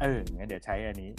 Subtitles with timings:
[0.00, 1.10] เอองั้นเดี๋ยวใช้อันนี้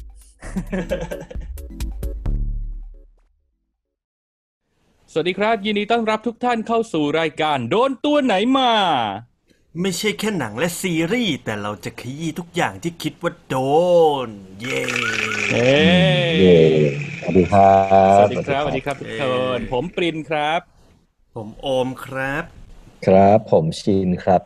[5.11, 8.71] สวัสดีครับ ยินดีต้อนรับทุกท่านเข้าสู่รายการ โดนตัวไหนมา
[9.81, 13.55] ไม่ใช่แค่หนังและซีรีส์ แต่เราจะขยี้ทุกอย่างที่คิดว่าโด
[14.27, 14.29] น
[14.59, 14.81] เย้
[15.51, 15.77] เฮ้
[16.39, 16.59] เย้
[17.21, 17.73] สวัสดีครั
[18.09, 19.23] บสวัสดีครับสวัสดีครับทุกค
[19.57, 20.61] นผมปรินครับ
[21.35, 22.43] ผมโอมครับ
[23.07, 24.41] ครับผมชินครับ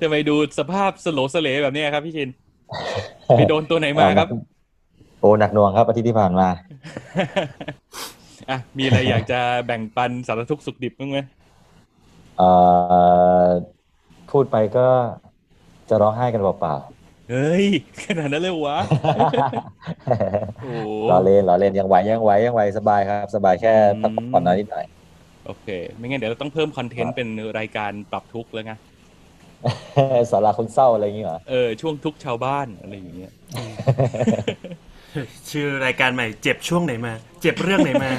[0.00, 2.28] ทำไมดูสภาพสโลสเลแบบเนี้ยครับพี่ชิน
[3.36, 4.28] ไปโดนตัวไหนมาครับ
[5.20, 6.48] โอ้หนักหน่วงครับอาทิตย์ที่ผ่านมา
[8.50, 11.18] อะมีอะไรอยากจะแบ่งปันสารทุกข์สุขดิบบ้างไหม
[12.38, 12.50] เอ่
[13.42, 13.46] อ
[14.30, 14.86] พูดไปก็
[15.88, 16.74] จะร้องไห้กันเปล่า
[17.30, 17.66] เฮ้ย
[18.04, 18.78] ขนาดนั้นเลยวะ
[20.62, 24.84] โอ้ๆรอเล่นรอเล่นยังไหวยังไหวยังไหวสบายครับ สบายแค่พักผ่อนน้อยนิดหน่อย
[25.46, 27.28] โอเค ไม่งั้นเดี๋ยวเราต้องเพิ่มคอนเทนต์เป็น
[27.58, 28.72] รายการปรับทุกข์แล้วไง
[30.30, 33.32] สาราคนเศร้าอะไรอย่างงี้เหรอเออช่วงทุกข์ชาวบ้านอะไรอย่างเงี้ย
[35.50, 38.10] ชื่อรายการใหม่เจ็บช่วงไหนมา เจ็บเรื่องไหนมา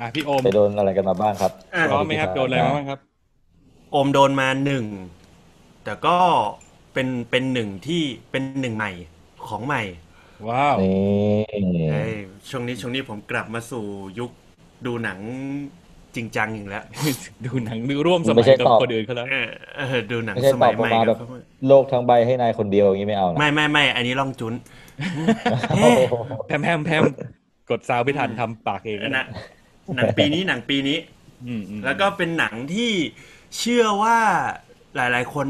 [0.00, 3.00] อะพี่โอมไปโดนอะไรกันมาบ้างครับอะพร้อมไหมครับโดนอะไรมาบ้างครับ
[3.92, 4.84] โอมโดนมาหนึ่ง
[5.84, 6.18] แต่ก็
[6.92, 8.90] เป็นเป็นหนึ่งที่เป็นหนึ่งใหม่
[9.48, 9.82] ของใหม่
[10.48, 10.90] ว้าวนี่
[11.90, 12.12] เอ้ย
[12.48, 13.84] ช่วงนี้ช่วงนี้ผมกลับมาสู่
[14.18, 14.30] ยุค
[14.86, 15.18] ดูหนัง
[16.16, 16.84] จริงจังอีกแล้ว
[17.44, 21.26] ดูหนังดูร่วมสมัยกับคนอื่นเขาแล้วเออเออดูหนังไม่ใช่สตมัอบยอใหอกม่มาแบกับบเขา
[21.68, 24.54] โลกทั้งใบให้นายคนเดียวอย่างงี้ไม่เอานะไม่ไม่ไม่อันนี้ล่องจุน
[25.70, 26.14] โอ้เฮ้โห
[26.46, 27.02] แพมแพมแพม
[27.70, 29.26] กดซาวไม่ทันทำปากเองหนัง
[29.96, 30.98] หนังปีนี้หนังปีนี้
[31.46, 32.92] อืมอืมแล้วก็เป็นหนังที่
[33.58, 34.18] เชื่อว่า
[34.96, 35.46] หลาย ๆ คน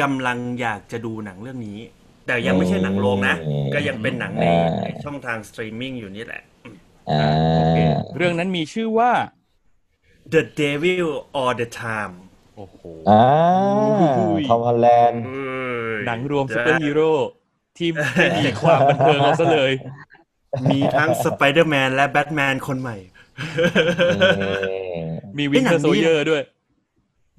[0.00, 1.78] กำลังอยากจะดูหนังเรื่องนี้
[2.26, 3.36] แต่ยังไม่ใช่หนังโรงนะ
[3.74, 4.46] ก็ยังเป็นหนังใน
[4.82, 6.42] ในช่องทางสตรีมมิ่งอยู่นี่แหละ
[7.10, 7.24] อ่า
[7.56, 7.78] โอเค
[8.16, 9.10] เรื่องนั้นมีชื่อว่า
[10.32, 11.06] The Devil
[11.40, 12.14] All the Time
[12.56, 13.24] โอ้โหอ่า
[14.18, 15.22] อุ้ยทอมฮอลแลนด์
[16.06, 17.10] หนังรวมซูเปอร์ฮีโร่
[17.78, 19.72] ที่ไม่มีความบันเทิงเอาซะเลย
[20.70, 22.96] มีทั้งสไปเดอร์แมนและแบทแมนคนใหม่
[25.38, 26.42] มี Winter Soldier ด้วย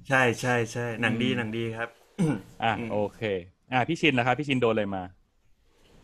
[0.08, 1.88] ใช่ใช่ใช่หนังดีหนังดีครับ
[2.64, 3.22] อะโอเค
[3.72, 5.02] อะพี่ชินนะครับ พี่ชินโดนอะไรมา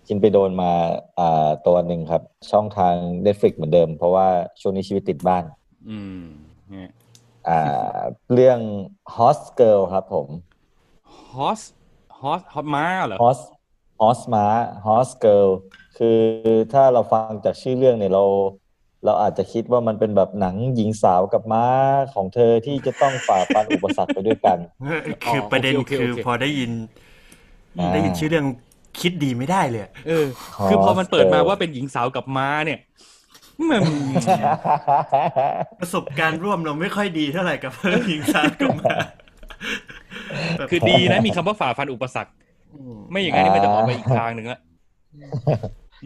[0.07, 0.73] ชินไปโดนมา
[1.19, 2.95] อ่าตัวหนึ่งครับ ช่องทาง
[3.27, 4.27] Netflix เหมือนเดิม เพราะว่า
[4.61, 5.45] ช่วงนี้ชีวิตติดบ้าน
[5.91, 6.50] อืมเนี่ย
[7.49, 8.01] อ่า
[8.33, 8.59] เรื่อง
[9.17, 10.29] Horse Girl ครับผม
[11.35, 11.61] Horse
[12.21, 13.45] Horse Horse ม้าเหรอ Horse
[14.01, 14.47] Horse ม้า
[14.87, 15.49] Horse Girl
[15.99, 16.19] คือ
[16.73, 18.25] ถ้าเราฟังจากชื่อเรื่องเนี่ยเรา
[19.05, 21.67] เราอาจจะคิดว่ามันเป็นแบบหนังหญิงสาวกับม้า
[22.15, 24.59] ของเธอที่จะต้องฝ่าฟันอุปสรรคไปด้วยกัน
[25.33, 26.71] คือประเด็นโอเคโอเคคือโอเคพอได้ยิน
[27.79, 28.47] อ่าได้ยินชื่อเรื่อง
[29.01, 30.27] คิดดีไม่ได้เลย เออ
[30.71, 32.79] คือพอมันเปิดมา Girl ว่าเป็นหญิงสาวกับม้าเนี่ย
[33.71, 33.83] มัน
[35.81, 38.95] ประสบการณ์ร่วมเราไม่ค่อยดีเท่าไหร่กับเรื่องหญิงสาวกับมา
[40.59, 42.33] แบบคือดีนะมีคำว่าฝ่าฟันอุปสรรค
[43.11, 44.61] ไม่อย่างนั้นนี่มันจะออกไปอีกทางหนึ่งละ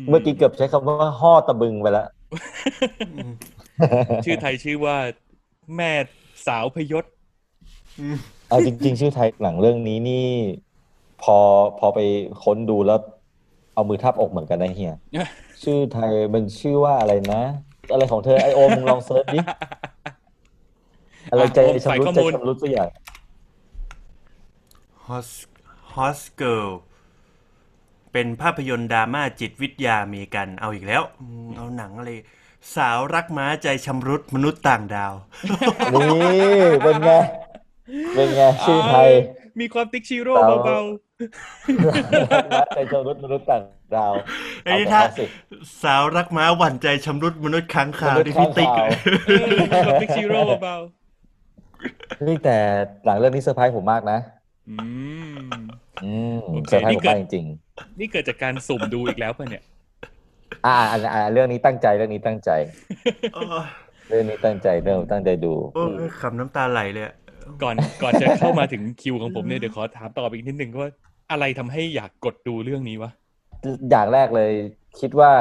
[0.08, 2.08] เมื่อกี้เกือบใช้คำว่าห่อตะบึงไปแล้ว
[4.24, 4.96] ชื่อไทยชื่อว่า
[5.76, 5.90] แม่
[6.46, 7.04] สาวพยศ
[8.48, 10.28] เอาจริง ๆ ชื่อไทยหนังเรื่องนี้นี่
[11.22, 11.36] พอ
[11.78, 12.00] พอไป
[12.42, 12.98] ค้นดูแล้ว
[13.74, 14.94] เอามือทับอกเหมือนกันนะเฮีย
[15.62, 17.42] ชื่อไทยมันชื่อว่าอะไรนะ
[17.92, 19.38] อะไรของเธอไอโอมมึงลองเซิร์ชดิ
[21.30, 22.88] อะไรใจอะโอมชำรุดใส่ข้อใจมูล ชำรุดสักอย่าง
[25.06, 25.30] ฮอส
[25.94, 26.68] Horse Girl
[28.12, 32.10] เป็นภาพยนตร์ดราม่าจิตวิทยาอเมริกัน เอาอีกแล้วอืมเอาหนังอะไร
[32.76, 35.14] สาวรักม้าใจชำรุดมนุษย์ต่างดาว
[35.94, 37.10] นี่เป็นไง
[38.14, 39.10] เป็นไงชื่อไทย
[39.60, 40.78] มีความติ๊กชิโร่สาวเบา
[42.74, 43.62] ใจชำรุดมนุษย์ต่าง
[43.94, 44.12] ดาว
[44.64, 45.24] ไอ้เอาถ้าเอาสิ
[45.82, 50.76] สาวรักม้าหวั่นใจชำรุดมนุษย์ค้างคาวมนุษย์ที่พี่ติ๊กค้างคาวๆเออมีความติ๊กชิโร่เบา
[52.26, 52.56] นี่แต่
[53.04, 54.76] หลังเรื่องนี้เซอร์ไพรส์ผมมากนะๆอื
[55.36, 55.38] ม
[56.04, 57.46] อืมโอเคเซอร์ไพรส์นี่ผมเกิดมากจริง
[57.98, 62.50] นี่เกิดจากการสุ่มดูอีกแล้วป่ะเนี่ยๆอ่าอ่าอ่าเรื่องนี้ตั้งใจเรื่องนี้ตั้งใจ
[63.34, 63.66] โอ้ย
[64.08, 67.14] เรื่องนี้ตั้งใจเรื่องตั้งใจดูโอ้ยขำน้ำตาไหลเลยอะ
[67.62, 70.90] ก่อนก่อนจะเข้ามาถึงคิวของผมเนี่ยเดี๋ยวขอถามต่ออีกนิดนึงว่า
[71.30, 73.10] อะไรทำให้อยากกดดูเรื่องนี้วะ
[73.90, 74.52] อย่างแรกเลย
[75.00, 75.32] คิดว่า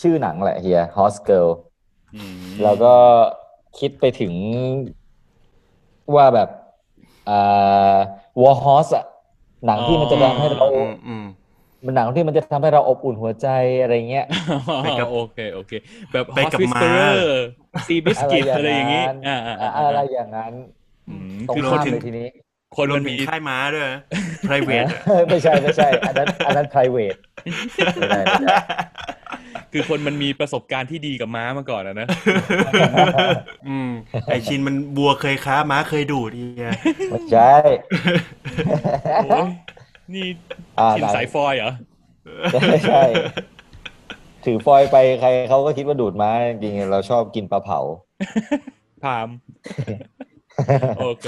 [0.00, 1.50] ชื่อหนังแหละเฮีย Horse Girl
[2.14, 2.94] อืมแล้วก็
[3.78, 4.32] คิดไปถึง
[6.14, 6.48] ว่าแบบ
[7.28, 7.96] อ่า
[8.40, 9.06] War Horse อะ
[9.66, 11.24] หนังที่มันจะทำให้เราอืมอืม
[11.84, 13.48] มันหนังที่มันจะทำให้เราอบอุ่นหัวใจ
[13.82, 14.26] อะไรเงี้ย
[14.84, 15.72] ไปกับโอเคโอเค
[16.12, 16.90] แบบไปกับม้า
[17.86, 20.52] ซีบิสกิตอะไรอย่างงี้นั้นอ่าอ่าอ่าอะไรอย่างนั้น
[21.08, 22.28] อืมตรงคือคข้านมเลยทีนี้
[22.76, 24.00] คนรวมัมนถึมีงค่ายม้าด้วยนะ
[24.48, 24.98] private อะ
[25.28, 27.18] ไม่ใช่ไม่ใช่ อันนั้นอันนั้น private
[27.96, 28.58] ไม่ได้ไม่ได้
[29.72, 32.08] คือคนมันมีประสบการณ์ที่ดีกับม้ามาก่อนอะนะ
[33.68, 33.90] อืม
[34.26, 36.70] ไอชินมันบัวเคยค้าม้าเคยดูดอีย
[37.10, 37.54] ไม่ใช่
[39.24, 39.48] โอ้ย
[40.14, 40.26] นี่
[40.78, 41.72] อ่าชินสายฟอยเหรอ
[42.68, 43.02] ไม่ใช่
[44.44, 47.80] ถือฟอยล์ไปใครเขาก็คิดว่าดูดม้าจริงๆเราชอบกินปลาเผา
[49.04, 49.28] พาม
[50.98, 51.26] โอเค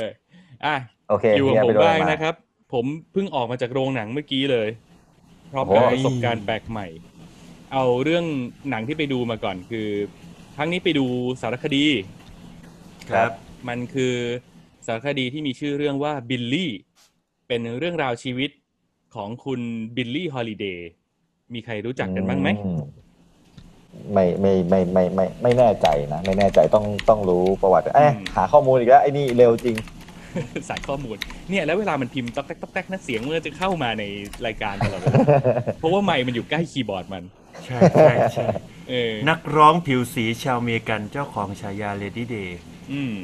[0.67, 0.77] อะ
[1.09, 2.35] โอเคอยู่กับเฮียผไปมโดนบ้างมานะครับ
[2.73, 4.69] ผมเพิ่งออกมาจากโรงหนังเมื่อกี้เลย
[5.53, 6.87] พร้อมโอ้กับโหประสบการณ์แปลกใหม่
[7.73, 8.25] เอาเรื่อง
[8.71, 9.89] หนังที่ไปดูมาก่อนคือ
[10.57, 11.07] ครั้งนี้ไปดู
[11.41, 11.85] สารคดี
[13.11, 13.31] ครับ
[13.69, 14.15] มันคือ
[14.87, 16.73] สารคดีที่มีชื่อเรื่องว่าบิลลี่
[17.49, 18.51] เป็นเรื่องราวชีวิต
[19.15, 19.61] ของคุณ
[19.97, 20.89] บิลลี่ฮอลิเดย์
[21.55, 22.71] มีใครรู้จักกันบ้างไหมอื
[24.13, 29.77] ไม่ไม่ไม่ไม่ไม่ไม่แน่ใจนะ ไม่แน่ใจต้องต้องรู้ประวัติเอ๊ะอืมหาข้อมูลอีกแล้วไอ้นี่เร็วจริง
[30.69, 31.17] สายข้อมูล
[31.51, 34.05] เนี่ยแล้วเวลามันพิมพ์ต๊อกแต๊กต๊อกแต๊กนะเสียงมันจะเข้ามาใน
[34.47, 35.19] รายการตลอดเวลา
[35.79, 37.25] เพราะว่าไมค์มันอยู่ใกล้คีย์บอร์ดมัน
[37.65, 38.47] ใช่ใช่ใช่
[38.91, 42.51] เออนักร้องผิวสีชาวอเมริกันเจ้าของฉายา Lady Day
[42.93, 43.15] อืม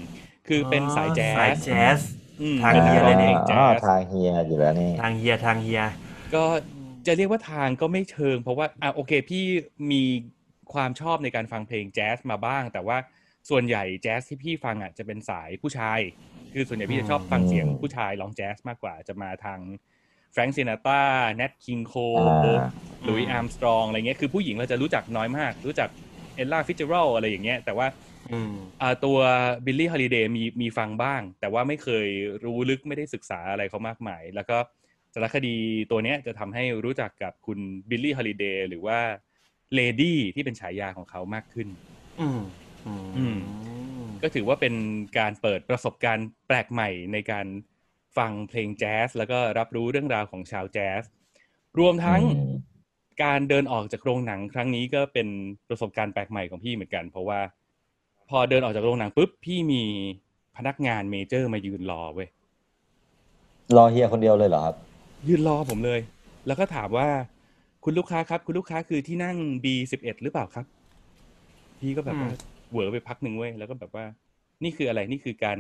[0.49, 2.01] คือเป็นสายแจ๊สายสแจ๊ส
[2.41, 5.83] อืมทางเป็นเฮีนัยกเลร้อยงนี่เพลงแจ๊อ่าสทางเฮียอยู่แล้วนี่ทางเฮียทางเฮีย
[6.35, 6.45] ก็
[7.07, 9.45] จะเรียกว่าทางก็ไม่เชิง เพราะว่าอะโอเคพี่
[9.93, 10.03] มี
[10.73, 12.99] ความชอบในการฟังเพลงแจ๊สมาบ้าง แต่ว่า
[13.51, 15.99] ส่วนใหญ่แจ๊สที่พี่ฟังอะจะเป็นสายผู้ชาย
[16.55, 19.59] คือส่วนใหญ่พี่จะชอบฟังเสียงผู้ชายร้องแจ๊สมากกว่าจะมาทาง
[20.33, 21.03] แฟรง k ์ซินาตา
[21.37, 22.69] แนทคิงโคอ่า
[23.05, 25.89] หลุยส์อาร์มสตรองอะไรเงี้ยคือผู้หญิงเราจะรู้จักน้อยมาก รู้จัก
[26.37, 27.87] เอลล่าฟิตซ์เจอรัลด์อะไรอย่างเงี้ย แต่ว่า
[28.33, 28.53] อืม
[28.83, 29.19] อ่าตัว
[29.65, 32.07] บิลลี่ฮอลิเดย์มีมีฟังบ้าง แต่ว่าไม่เคย
[32.45, 34.59] รู้ลึกไม่ได้ศึกษาอะไรเขามากมาย แล้วก็
[35.15, 35.57] สารคดี
[35.91, 37.59] ตัวเนี้ยจะทำให้รู้จักกับคุณ
[37.91, 38.99] บิลลี่ฮอลิเดย์หรือว่า
[39.75, 41.69] Lady ที่เป็นฉายาของเขามากขึ้น
[42.21, 42.41] อืม
[42.87, 43.39] อือืม
[44.23, 44.75] ก็ถือว่าเป็น
[45.19, 47.47] การเปิดประสบการณ์แปลกใหม่ในการ
[48.17, 51.03] ฟังเพลงแจ๊สแล้วก็รับรู้เรื่องราวของชาวแจ๊ส
[51.79, 52.53] รวมทั้งอืม
[53.23, 55.29] การเดินออกจากโรงหนังครั้งนี้ก็เป็น
[55.69, 57.41] ประสบการณ์แปลกใหม่ของพี่เหมือนกัน เพราะว่า
[58.31, 59.83] พอเดินออกจากโรงหนังปุ๊บพี่มี
[60.57, 62.29] พนักงานเมเจอร์มายืนรอเว้ย
[63.77, 64.77] รอเฮียคนเดียวเลยเหรอครับ
[65.29, 66.01] ยืนรอผมเลย
[66.47, 67.09] แล้วก็ถามว่า
[67.85, 70.67] คุณลูกค้าครับ คุณลูกค้าคือที่นั่ง B11 หรือเปล่าครับ
[71.81, 72.31] พี่ก็แบบว่า
[72.71, 74.05] เหวอไปพักหนึ่งเว้ยแล้วก็แบบว่า
[74.65, 75.59] นี่คืออะไรนี่คือการ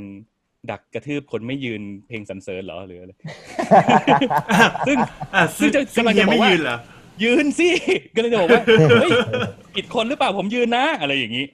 [0.70, 3.12] ดักกระทืบคนไม่ยืนเพลงสรรเสริญเหรอหรืออะไร
[4.86, 4.96] ซึ่ง
[5.34, 6.78] อะซึ่งซึ่งจะซึ่งกำลังเฮีจะยบอกไม่ว่ายืนเหรอ
[7.22, 7.68] ยืนสิ
[8.14, 9.10] ก็เลยจะบอกว่าเฮ้ย
[9.74, 11.46] ผิดคนหรือเปล่าผมยืนนะ อะไรอย่างนี้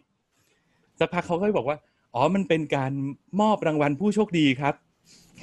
[0.99, 1.77] สักพักเขาก็บอกว่า
[2.15, 2.93] อ๋อมันเป็นการ
[3.41, 4.75] มอบรางวัลผู้โชคดีครับ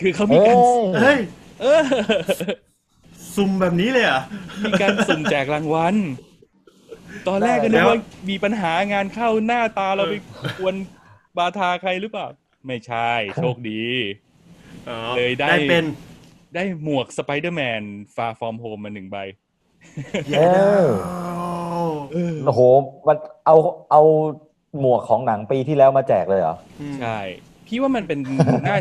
[0.02, 0.62] คือเขามีเอ้การย
[1.02, 1.20] เฮ้ย
[1.62, 1.82] เออ
[3.36, 4.24] สุ่มแบบนี้เลยเหรอะ
[4.64, 5.96] มีการสุ่มแจกรางวัล
[7.28, 7.98] ตอนแรกก็นึกว่า
[8.30, 10.16] มีปัญหางานเข้าหน้าตาเราไป
[10.60, 10.76] กวน
[11.38, 12.28] บาทาใครหรือเปล่า
[12.68, 13.84] ไม่ใช่ โชคดี
[15.18, 15.84] เลยได้ได้เป็น
[16.56, 17.82] ได้หมวกสไปเดอร์แมน
[18.16, 19.18] Far From Home มาหนึ่งใบ
[20.36, 20.42] เอ
[20.84, 20.86] อ
[22.46, 22.62] โอ้โห
[23.08, 23.56] มันเอา
[23.92, 24.02] เอา
[24.80, 26.56] หมวกของหนังปีที่แล้วมาแจกเลยเหรอ
[27.00, 27.20] ใช่
[27.68, 28.20] พี่ว่ามันเป็น
[28.68, 28.78] น่า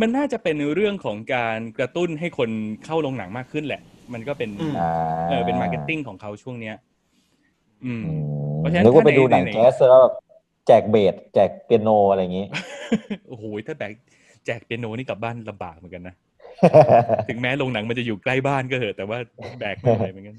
[0.00, 2.50] มันน่าจะเป็นเรื่องของการกระตุ้นให้คน
[2.84, 3.82] เข้าโรงหนังมากขึ้นแหละ
[4.12, 4.92] มันก็เป็นอืมอ่า
[5.28, 6.76] เออเป็น marketing ของเขาช่วงเนี้ย
[7.84, 8.20] อืมอืม
[8.58, 10.14] เพราะฉะนั้นนึกว่าไปดูหนังถ้าในแจ๊สแล้วแบบ
[10.66, 12.46] แจกเบสแจกเปียโนอะไรอย่างงี้
[13.28, 13.92] โอ้โหถ้าแบก
[14.46, 16.14] แจกเปียโนนี่กลับบ้านลำบากเหมือนกันนะ
[17.28, 19.18] ถึงแม้โรงหนังมันจะอยู่ใกล้บ้านก็เถอะ แต่ว่า
[19.58, 20.36] แบกไม่ไหวเหมือนกัน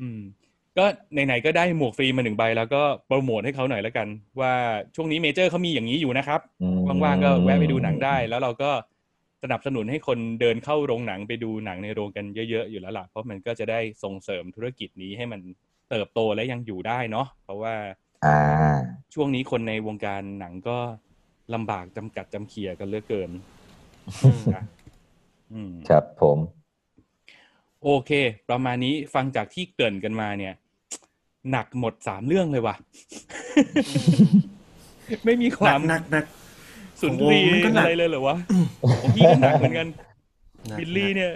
[0.00, 0.20] อืม
[0.78, 4.08] ก็ไหนๆก็ได้หมวกฟรีมาหนึ่งใบ แล้วก็โปรโมทให้เขาหน่อยแล้วกัน
[4.40, 4.52] ว่า
[4.94, 8.70] ช่วงนี้เมเจอร์เขามีอย่างนี้อยู่นะครับอืมว่างๆก็แวะไปดูหนังได้ แล้วเราก็
[9.42, 15.40] สนับสนุนให้คนเดินเข้าโรงหนังไปดูหนังในโรงกันเยอะๆอยู่แล้วล่ะเพราะมันก็จะได้ส่งเสริมธุรกิจนี้ให้มัน
[15.90, 17.74] เติบโตและยังอยู่ได้เนาะเพราะว่า
[18.26, 18.38] อ่า
[19.14, 20.78] ช่วงนี้คนในวงการหนังก็
[21.54, 23.30] ลำบากจำกัดจำเขียกันเหลือเกิน
[24.56, 24.64] นะ
[25.52, 26.38] อืมครับผม
[27.84, 28.10] โอเค
[28.50, 30.54] ประมาณนี้ฟังจากที่เกริ่นกันมาเนี่ย
[31.50, 32.76] หนักหมดสามเรื่องเลยว่ะ
[35.24, 36.24] ไม่มีคหนัวากมหนักหนัก
[37.00, 38.36] สุนทรีโอ้โหมันก็หนัอะกไรเลยเหรอวะ
[39.02, 39.88] ของพี่ก็หนักเหมือนกัน
[40.68, 41.32] หนักบิลลี่เนี่ย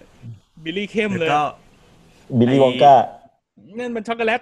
[0.65, 1.43] บิลลี่เข้มแล้วเลยก็
[2.39, 2.95] บิลลี่ไอ้วองก้า
[3.79, 4.41] นั่นมันช็อกโกแลต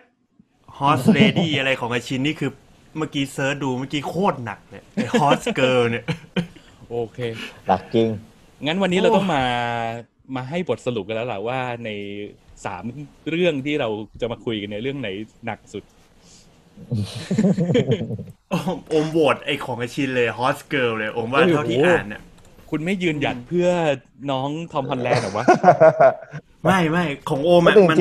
[0.79, 2.50] ฮอสเลดี้อะไรของไอชินนี่คือ
[2.99, 6.05] เมื่อกี้เซิร์ชดูเมื่อกี้โคตรหนักเลยไอฮอสเกิร์ลเนี่ย
[6.91, 7.19] โอเค
[7.69, 8.09] หนักจริง
[8.67, 9.43] งั้นวันนี้โอ้เราต้องมา
[10.37, 11.91] มาให้บทสรุปกันแล้วล่ะว่าใน
[12.65, 12.83] สาม
[13.31, 13.89] เรื่องที่เรา
[14.21, 15.09] จะมาคุยกันในยเรื่องไหน
[15.47, 15.85] หนักสุด
[18.50, 22.23] โอมโอมโหวตไอของไอชินเลย Horse Girl เลยโอมว่าเอ้ยเท่าที่โหอ่านเนี่ย
[22.71, 23.69] คุณไม่ยืนหยัดเพื่อ
[24.31, 25.45] น้อง Tom Holland เหรอวะ
[26.65, 28.00] ไม่ไม่ของโอมอะจริงๆมัน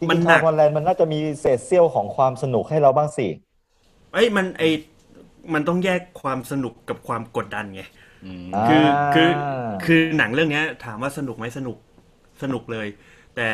[0.00, 3.26] จริงจมันริงๆหนัทากงฮอลแลนด์มันน่าจะมีเศษเสี้ยวของความสนุกให้เราบ้างสิ
[4.12, 4.62] เอ้ยมันไอ
[5.54, 7.82] มันต้องแยกความสนุกกับความกดดันไง
[8.54, 9.30] อ่า คือคือ
[9.84, 11.76] คือหนังเรื่องเนี้ย ถามว่าสนุกไหมสนุก
[12.42, 12.86] สนุกเลย
[13.36, 13.48] แต่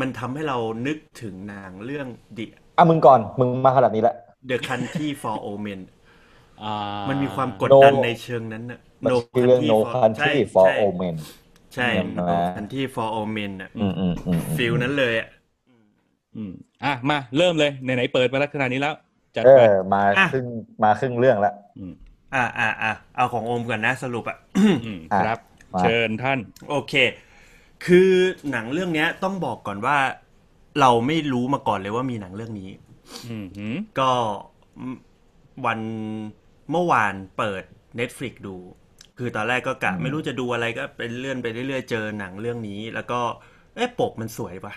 [0.00, 2.06] มันทำให้เรานึกถึงหนังเรื่อง
[2.38, 2.46] The
[2.78, 4.16] อะมึงก่อนมึงมาขนาดนี้แล้ว
[4.50, 5.80] The Country for Old Men
[6.62, 6.74] อ่า
[7.08, 11.16] มันมีความกดดัน No ในเชิงนั้นน่ะ มันคือเรื่อง No Country for ใช่ Old Men
[11.74, 15.28] ใช่ ใช่ไหม No Country for Old Men อะอืมอืมอืมอืม ฟิลนั้นเลยอะ
[16.36, 16.52] อืม
[16.84, 18.94] อะมาเริ่มเลยไหนๆเปิดมาแล้วขนาดนี้แล้ว
[19.36, 20.46] จัดเอไปอมาอะ ครึ่ง
[20.82, 21.54] มาครึ่งเรื่องแล้ว
[21.90, 21.92] ม
[22.34, 24.38] อ่าอ่าอ่าเอาของโอมก่อนนะสรุปอะ
[24.84, 25.38] อืมอะครับ
[25.74, 26.38] มา เชิญท่าน
[26.70, 26.94] โอเค
[27.86, 28.10] คือ
[28.50, 29.98] หนังเรื่องเนี้ยต้องบอกก่อนว่า
[30.80, 32.70] เราไม่รู้มาก่อนเลยว่ามีหนังเรื่องนี้
[33.28, 34.10] อืมหืมก็
[35.66, 35.80] วัน
[36.70, 37.62] เมื่อวานเปิด
[37.98, 38.56] Netflix ดู
[39.18, 43.20] คือตอนแรกก็กะไม่รู้จะดูอะไรก็เป็นเลื่อนไปเรื่อยๆเจอหนังเรื่องนี้ แล้วก็
[43.76, 44.74] เอ๊ะปกมันสวยปะ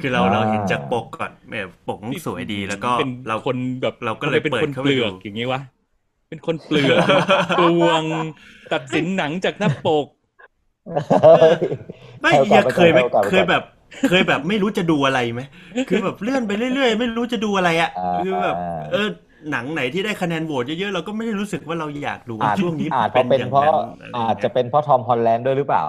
[0.00, 5.60] คือเราอ่าเราเห็นจากปกก่อนเออปกมันสวยดีแล้วก็เป็นเราคนแบบเราก็เลยเป็นเปิดคนเข้าไปเปลือกดูอย่างงี้วะ
[6.28, 7.00] เป็นคนเปลือก
[7.58, 8.04] กลวง
[8.72, 10.06] ตัดสินหนังจากหน้าปก
[12.22, 13.62] ไม่ให้โอกายัสงไปเคยไหมก่อนให้โอกาสไปก่อนเคยแบบ
[14.08, 15.40] เคยแบบไม่รู้จะดูอะไรไหม
[15.88, 18.56] คือแบบเลื่อนไปเรื่อยๆ ไม่รู้จะดูอะไรอะอ่าคือแบบ
[18.90, 19.06] เออ
[19.50, 25.84] หนังไหนที่ได้คะแนนโหวตเยอะๆเราก็ไม่ได้รู้สึกว่าเราอยากดูอาจช่วงนี้อาจจะเป็นอย่างเพราะนั้นไรอาจจะเป็นเพราะทอมฮอลแลนด์ด้วยหรือเปล่า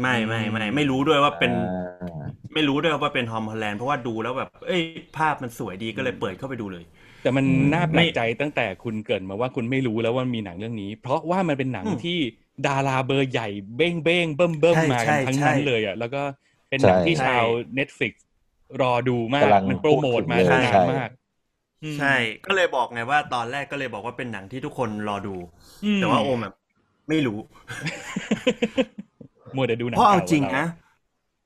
[0.00, 4.82] ไม่ไม่ไม่ไม่รู้ด้วยว่าเป็นอ่าไม่รู้ด้วยว่าเป็นทอมฮอลแลนด์เพราะว่าดูแล้วแบบ เอ้ย
[5.16, 6.84] ภาพมันสวยดีก็เลยเปิดเข้าไปดูเลย
[7.22, 12.18] แต่มันอืมน่าแปลกใจตั้งแต่คุณเกริดมาว่าคุณไม่รู้แล้วว่ามีหนังเรื่องนี้ เพราะว่ามันเป็นหนังอืมที่
[12.66, 16.22] ดาราเบอร์ใหญ่เบ้งเบ้งๆเบิ่มเบิ่มใช่มาใช่กันทั้งใช่นั้นเลยอะแล้วก็
[16.68, 17.44] เป็นหนังที่ใช่ชาว
[17.78, 18.12] Netflix
[18.80, 21.08] รอดูมากกำลังมันโปรโมทมาพูดถึงเลยนานใช่มาก
[21.82, 22.14] อืมใช่
[22.46, 25.36] ก็เลยบอกไงว่าตอนแรกก็เลยบอกว่าเป็นหนังที่ทุกคนรอดู
[25.84, 26.54] อืมแต่ว่าโอมแบบ
[27.08, 27.38] ไม่รู้
[29.56, 30.64] มัวแต่ดูหนังเพราะเอาก่จริงเานะ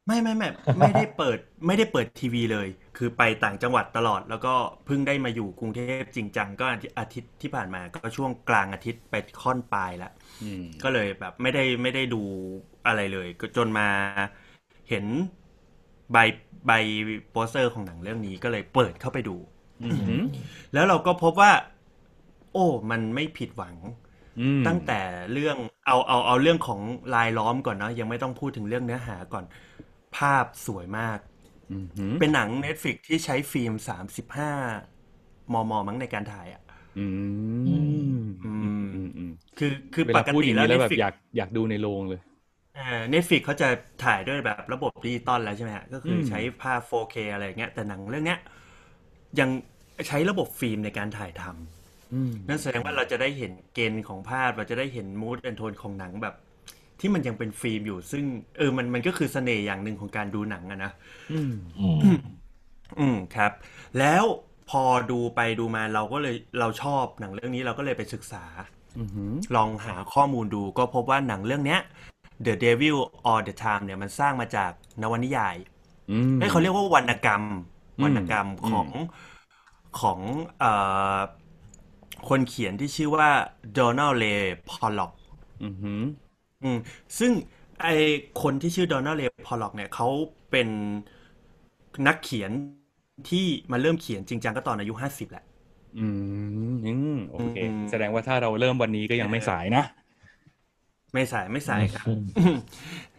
[0.07, 0.49] ไม่ไม่ไม่
[0.79, 4.55] ไม่ได้เปิดไม่ได้เปิดทีวีเลย คือไปต่างจังหวัดตลอด แล้วก็
[4.87, 6.67] เพิ่งได้มาอยู่กรุงเทพจริงจังก็
[7.01, 12.23] อาทิตย์ที่ผ่านมาก็ช่วงกลางอาทิตย์ไปค่อนปลายแล้วอืมก็เลยแบบไม่ได้ไม่ได้ดู
[12.87, 13.89] อะไรเลยก็จนมา
[14.89, 15.05] เห็น
[16.13, 16.17] ใบ
[16.67, 16.73] ใบ
[17.31, 19.37] โปสเตอร์ของหนังเรื่องนี้ก็เลยเปิดเข้าไปดู
[19.83, 20.23] อืมหืม
[20.73, 21.53] แล้วเราก็พบว่า
[22.53, 23.97] โอ้ มันไม่ผิดหวังอืม
[24.67, 25.01] ตั้งแต่
[25.33, 26.81] เรื่องเอาเอาเอาเรื่องของ
[27.15, 29.45] รายล้อมก่อนเนาะยังไม่ต้องพูดถึงเรื่องเนื้อหาก่อน
[30.17, 31.19] ภาพสวยมาก
[31.71, 34.53] อืมหืมเป็นหนัง Netflix ที่ใช้ฟิล์ม 35
[35.53, 36.63] มม มั้งในการถ่ายอะ
[36.97, 42.21] อืมอือืมมอืมอืมคือคือเวปลากพูดอติย่างแล้วนี้แล้วแบบ Netflix อยากอยากดูในโรงเลย
[43.11, 43.69] Netflix เขาจะ
[44.05, 48.39] ถ่ายด้วยแบบระบบดิจิตอลแล้วใช่ไหมฮะก็คืออมใช้ภาพ 4K อะไรอย่างเงี้ยแต่หนังเรื่องเนี้ย
[49.41, 49.51] ยัง
[50.09, 51.76] ใช้ระบบฟิล์มในการถ่ายทำ
[52.13, 56.35] อืมนั่นแสดงว่าเราจะได้เห็นเกณฑ์ของภาพ เราจะได้เห็นมูดแอนโทนของหนังแบบ
[57.01, 58.25] ที่มันยังเป็นฟิล์มอยู่ ซึ่ง
[58.59, 60.93] เออมันมันก็คือเสน่ห์อย่างหนึ่งของการดูหนังอะนะ
[61.31, 61.53] อืม
[62.03, 62.21] อืม
[62.99, 63.53] อืมครับ
[63.99, 64.25] แล้ว
[64.71, 68.45] พอดูไปดูมาเราก็เลยเราชอบหนังเรื่องนี้เราก็เลยไปศึกษา
[68.97, 71.81] อืมหืมลองหาข้อมูลดูก็พบว่าหนังเรื่องเนี้ย
[72.47, 72.97] The Devil
[73.31, 74.71] All the Time เนี่ยมันสร้างมาจาก
[75.03, 75.57] นวนิยาย
[76.11, 77.45] อืมเอ้ยเขาเรียกว่าวรรณกรรม
[77.99, 78.89] อืมวรรณกรรมของ
[80.01, 80.21] ของ
[80.59, 80.73] เอ่
[81.17, 81.19] อ
[82.29, 83.29] คนเขียนที่ชื่อว่า
[83.73, 84.25] Donald Ray
[84.69, 85.13] Pollock
[85.63, 86.03] อืมหืม
[86.63, 86.79] อืม
[87.19, 87.33] ซึ่ง
[87.83, 87.87] ไอ
[88.43, 90.09] คนที่ชื่อ Donald Ray Pollock เนี่ยเขา
[90.51, 90.69] เป็น
[92.07, 92.51] นักเขียน
[93.29, 95.45] ที่มาเริ่มเขียนจริงจังก็ตอนอายุห้าสิบแหละ
[95.95, 95.99] อื
[96.69, 99.83] มอืมโอเคอืมแสดงว่าถ้าเราเริ่มวันนี้ก็ยังไม่สายนะ
[101.13, 102.09] ไม่สายไม่สายครับ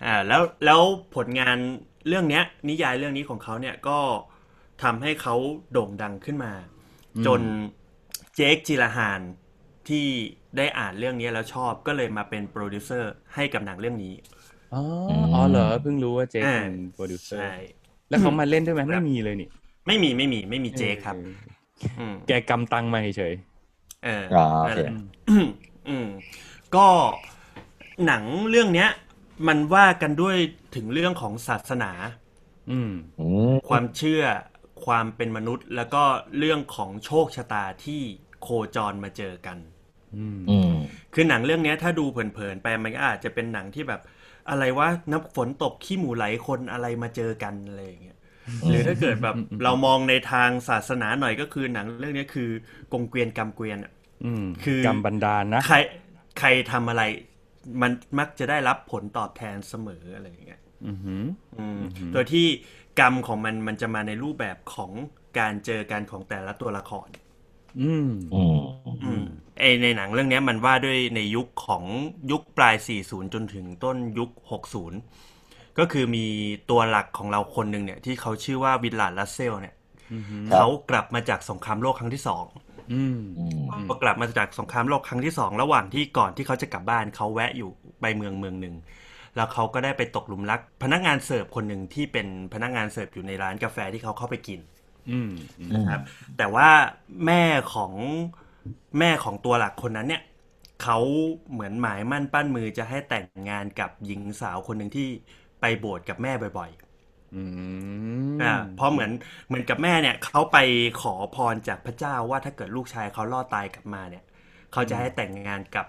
[0.06, 0.82] อ่า แล้วแล้ว
[1.16, 1.58] ผลงาน
[2.08, 4.00] เรื่องเนี้ย นิยายเรื่องนี้ของเขาเนี่ยก็
[4.84, 5.36] ทำให้เขา
[5.72, 6.52] โด่งดังขึ้นมา
[7.16, 7.42] อืมจน
[8.38, 9.22] Jake Gyllenhaal
[9.90, 10.08] ที่
[10.58, 14.14] ได้อ่านเรื่องนี้แล้วชอบก็เลยมาเป็นโปรดิวเซอร์ให้กับหนังเรื่องนี้
[14.74, 14.80] อ๋อ
[15.34, 17.54] อ๋อเหรอ เพิ่งรู้ว่าเจคอ่าเป็นโปรดิวเซอร์ใช่
[18.10, 19.50] แล้วเขามาเล่นด้วยไหมไม่มีเลยนี่
[19.88, 21.28] ไม่มีไม่มีไม่มีเจคครับออ
[22.00, 23.34] อืมแกกำตังมาเฉย
[24.04, 24.96] เอออ่าโอนั่นเคแหละ
[25.88, 26.08] อืม
[26.76, 26.88] ก็
[28.06, 28.90] หนังเรื่องเนี้ย
[29.48, 30.38] มันว่ากันด้วย
[30.76, 34.24] ถึงเรื่องของศาสนาๆอืมอืมความเชื่อ
[34.86, 36.04] ความเป็นมนุษย์ แล้วก็
[36.38, 38.04] เรื่องของโชคชะตาที่
[38.42, 39.58] โคจรมาเจอกัน
[40.18, 40.74] อืมอืม
[41.14, 44.02] คือหนังเรื่องเนี้ยถ้าดูเผินๆไปมันก็อาจจะเป็นหนังที่แบบ
[44.50, 48.18] อะไรวะน้ำฝนตกขี้หมูไหลคนอะไรมาเจอกันอะไรอย่างเงี้ย
[48.70, 52.50] หรือถ้าเกิดแบบเรามองในทางศาสนาหน่อยก็คือหนังเรื่องเนี้ยคือ
[52.94, 53.94] กงเกวียนกรรมเกวียนอะ
[54.26, 55.78] อืมคือกำบันดาลนะใคร
[56.40, 57.04] ใครทำอะไร
[57.82, 61.24] มันมักจะได้รับผลตอบแทนเสมออะไรอย่างเงี้ยอือหือ
[61.58, 61.80] อืม
[62.14, 62.48] โดยที่
[63.00, 64.92] กรรมของมันมันจะมาในรูปแบบของ
[65.40, 67.08] การเจอกันของแต่ละตัวละคร
[67.82, 68.60] อืมอืม
[69.04, 69.24] อืม
[69.60, 71.84] ไอในหนังเรื่องนี้มันว่าด้วยในยุคของ
[72.32, 74.30] ยุคปลาย 40 จนถึงต้นยุค
[75.04, 76.26] 60 ก็คือมี
[76.70, 79.76] ตัวหลักของเราคนหนึ่งเนี่ย ที่เขาชื่อว่าวิลลาดลัสเซลเนี่ย
[80.54, 82.46] เขากลับมาจากสงครามโลกครั้งที่สอง
[82.94, 87.70] อืมอืมพอกลับมาจากสงครามโลกครั้งที่สองระหว่างที่ก่อนที่เขาจะกลับบ้านเขาแวะอยู่
[88.02, 88.76] ไปเมืองเมืองหนึ่ง
[89.36, 94.77] แล้วเขาก็ได้ไปตกหลุมรัก พนักงานเสิร์ฟคนหนึ่งที่เป็นพนักงานเสิร์ฟอยู่ในร้านกาแฟที่เขาเข้าไปกินอืมอืม
[95.76, 96.02] นะครับ
[96.38, 96.70] แต่ว่า
[97.26, 97.94] แม่ของ
[99.00, 100.22] แม่ของตัวหลักคนนั้นเนี่ย
[100.84, 101.00] เขา
[101.52, 105.08] เหมือนหมายมั่นปั้นมือจะให้แต่งงานกับหญิงสาวคนหนึ่งที่
[105.60, 106.72] ไปโบสถ์กับแม่บ่อย
[107.36, 107.42] อื
[108.32, 109.12] มๆอ่าเพราะเหมือน
[109.48, 110.58] เหมือนกับแม่เนี่ยเขาไป
[111.02, 114.24] ขอพรจากพระเจ้าว่าถ้าเกิดลูกชายเขารอดตายกลับมาเนี่ย
[114.74, 115.86] เขาจะให้แต่งงานกับ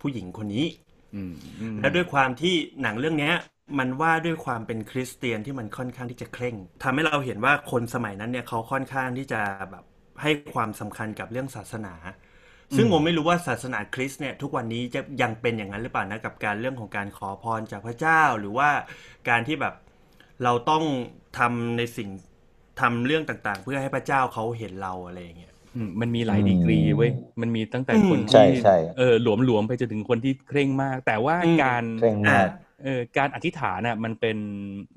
[0.00, 0.66] ผู้หญิงคนนี้
[1.14, 3.34] อืมอืมและด้วยความที่หนังเรื่องเนี้ย
[3.78, 9.84] มันว่าด้วยความเป็นคริสเตียนที่มันค่อนข้างที่จะเคร่งทำให้เราเห็นว่าคนสมัยนั้นเนี่ยเขาค่อนข้างที่จะแบบ
[10.22, 11.94] ให้ความสำคัญกับเรื่องศาสนา
[12.76, 18.70] ซึ่งผมไม่รู้ว่าศาสนาคริสต์เนี่ยทุกวันนี้จะยังเป็นอย่างนั้นหรือเปล่านะกับการเรื่องของการขอพรจากพระเจ้าหรือว่า
[19.28, 19.74] การที่แบบ
[20.44, 20.84] เราต้อง
[21.38, 22.08] ทำในสิ่ง
[22.80, 27.10] ทำเรื่องต่างๆ เพื่อให้พระเจ้าเขาเห็นเราอะไรอย่างเงี้ยอืมมันมีหลายดีกรีเว้ย
[27.40, 31.84] มันมีตั้งแต่คนอืมใช่ที่ใช่เออหลวมหลวมๆไปจนถึงคนที่เคร่งมาก แต่ว่าอืมการ
[32.78, 34.38] เคร่งมากเออการอธิษฐานน่ะมันเป็น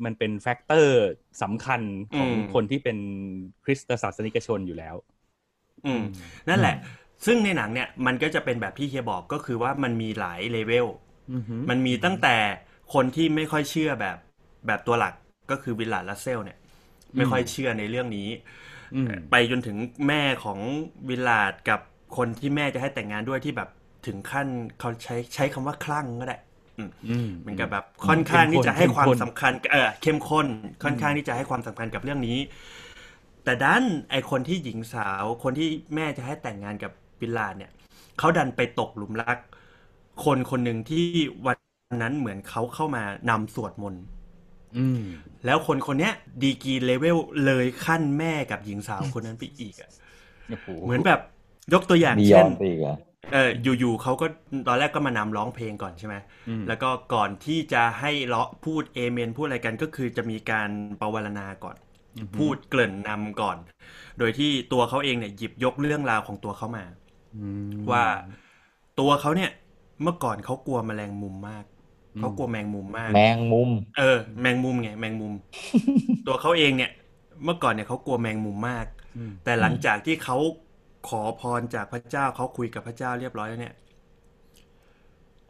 [0.06, 0.96] มันเป็น factor
[1.42, 1.82] สำคัญ
[2.16, 2.98] ของอืมคนที่เป็น
[3.64, 4.96] คริสตศาสนิกชนอยู่แล้ว
[5.86, 6.02] อืม
[6.50, 6.76] นั่นแหละ
[7.26, 10.88] ซึ่งในหนังเนี่ยมันก็จะเป็นแบบที่เฮียบอกก็คือว่ามันมีหลายเลเวล
[11.32, 12.36] อือหือมันมีตั้งแต่
[12.94, 14.18] คนที่ไม่ค่อยเชื่อแบบ
[14.68, 15.14] แบบตัวหลัก
[15.52, 16.58] ก็คือ Willard Russell เนี่ย
[17.18, 18.28] ไม่ค่อยเชื่อในเรื่องนี้
[18.94, 20.60] อืมไปจนถึงแม่ของ
[21.10, 21.80] Willard กับ
[22.18, 23.70] คนที่แม่จะให้แต่งงานด้วยที่แบบ
[24.06, 24.48] ถึงขั้น
[24.80, 26.51] เขาใช้ใช้คำว่าคลั่งก็ได้อื
[26.88, 26.90] ม
[27.42, 30.48] เหมือนกับแบบค่อนข้างที่จะให้ความเข้มข้นสำคัญเออเข้มข้น
[30.84, 32.38] ค่อนข้างที่จะให้ความสำคัญกับเรื่องนี้
[33.44, 37.72] แต่ดันไอคนที่หญิงสาวคนที่แม่จะให้แต่งงานกับวิลลาดเนี่ย
[38.20, 39.38] เขาดันไปตกหลุมรัก
[40.26, 41.06] คนคนหนึ่งที่
[41.46, 41.58] วัน
[42.04, 44.04] นั้นเหมือนเขาเข้ามานำสวดมนต์
[44.78, 45.04] อืม
[45.46, 49.92] แล้วคนคนเนี้ยดีกรีเลเวลเลยขั้นแม่กับหญิงสาวคนนั้นไปอีกอะ
[50.50, 51.20] โอ้โหเหมือนแบบ
[51.74, 52.82] ยกตัวอย่างมีย้เช่อนนไปอีก
[53.22, 54.26] เหรอะเอออยู่ๆเขาก็
[54.68, 56.16] ตอนแรกก็มานำร้องเพลงก่อนใช่ไหม
[56.50, 60.70] อืมแล้วก็ก่อนที่จะให้เลาะพูดเอเมนพูดอะไรกันก็คือจะมีการ
[61.02, 61.76] ปวารณาก่อน
[62.38, 63.58] พูดเกริ่นนำก่อน
[64.20, 66.86] โดยที่ตัวเขาเองเนี่ยหยิบยกเรื่องราวของตัวเขามา
[67.36, 68.04] อืมว่า
[69.00, 69.52] ตัวเขาเนี่ย
[70.04, 71.66] เมื่อก่อนเขากลัวแมลงมุมมาก
[72.20, 75.34] เขากลัวแมงมุมมาก แมงมุม เออ แมงมุมไงแมงมุม
[76.28, 76.92] ตัวเขาเองเนี่ย
[77.44, 78.86] เมื่อก่อนเนี่ยเขากลัวแมงมุมมาก
[79.18, 80.38] อืมแต่หลังจากที่เขา
[81.08, 83.76] ขอพรจากพระเจ้าเขาคุยกับพระเจ้าเรียบร้อยแล้วเนี่ย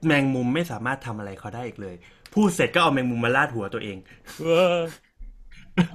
[0.05, 1.95] แมงมุมไม่สามารถทำอะไรเขาได้อีกเลย
[2.33, 3.97] พูดเสร็จก็เอาแมงมุมมาราดหัวตัวเอง
[4.41, 4.79] เออ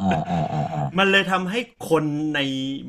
[0.01, 2.41] อ่าอ่าอ่าอ่ามันเลยทำให้คนใน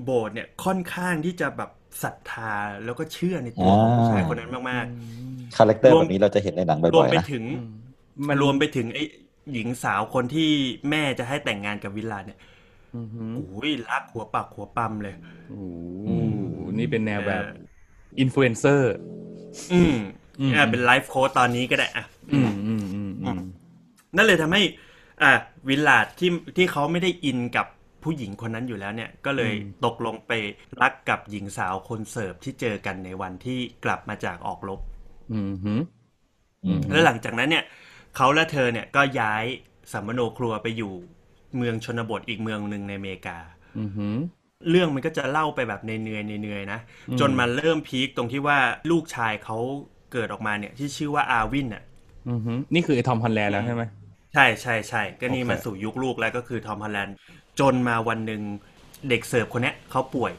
[0.03, 1.69] โบสถ์เนี่ยค่อนข้างที่จะแบบ
[2.03, 2.53] ศรัทธา
[2.85, 4.85] แล้วก็เชื่อในตัวของผู้ชายคนนั้นมาก
[5.57, 7.43] character รวมแบบนี้เราจะเห็นในหนังๆรวบ่มอยไปๆนะถึง
[8.27, 9.03] มันรวมไปถึงไอ้
[9.53, 10.49] หญิงสาวคนที่
[10.89, 12.39] แม่จะให้แต่งงานกับ Willard เนี่ย
[12.97, 15.15] อือหือโอ้ยรักหัวปักหัวปั๊มเลย
[15.49, 15.67] โอ้
[16.01, 16.09] โห
[16.77, 17.43] นี่เป็นแนวแบบ
[18.19, 18.93] อินฟลูเอนเซอร์
[19.73, 19.95] อืม
[20.39, 23.39] อืม อ่าเป็น life coach ตอนนี้ก็ได้อะ อืมอืมอืมอืม
[24.15, 24.61] นั่นเลยทำให้
[25.21, 25.31] อ่า
[25.67, 27.67] Willard ที่ที่เขาไม่ได้ in กับ
[28.03, 29.53] ผู้หญิงคนนั้นอยู่แล้วเนี่ย ก็เลย
[29.85, 30.31] ตกลงไป
[30.81, 34.79] รักกับหญิงสาวคนเสิร์ฟที่เจอกันในวันที่กลับมาจากออกรบ
[35.33, 35.81] อืมหืม
[36.65, 37.63] อืม แล้วหลังจากนั้นเนี่ย
[38.15, 39.43] เขาและเธอเนี่ยก็ย้าย
[39.93, 40.93] สัมมโนครัวไปอยู่
[41.57, 43.37] เมืองชนบทอีกเมืองหนึ่งในอเมริกา
[43.77, 44.17] อืมหืม
[44.69, 46.79] เรื่องมันก็จะเล่าไปแบบในเนื่อยในเนื่อยๆนะ
[47.19, 48.57] จนมันเริ่มพีคตรงที่ว่า
[48.91, 49.57] ลูกชายเขา
[50.13, 51.83] เกิดออกมาเนี่ย ที่ชื่อว่าอาวินอะ
[52.29, 53.83] อืมหืมนี่คือไอ้ทอมฮอลแลนด์แล้วใช่ไหม
[54.33, 57.15] ใช่ใช่ใช่ก็นี่โอเคมาสู่ยุคลูกแล้วก็คือทอมฮอลแลนด์
[57.59, 58.41] จนมาวันหนึ่ง
[59.09, 60.33] เด็กเสิร์ฟคนเนี้ยเขาป่วย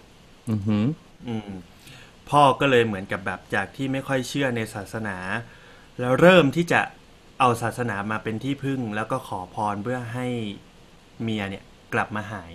[0.48, 0.86] อืมหืม
[1.28, 1.50] อืม
[2.30, 5.16] พ่อก็เลยเหมือนกับแบบจากที่ไม่ค่อยเชื่อในศาสนา
[6.00, 6.80] แล้วเริ่มที่จะ
[7.40, 10.26] เอาศาสนามาเป็นที่พึ่ง แล้วก็ขอพรเพื่อให้
[11.22, 12.52] เมียเนี่ยกลับมาหาย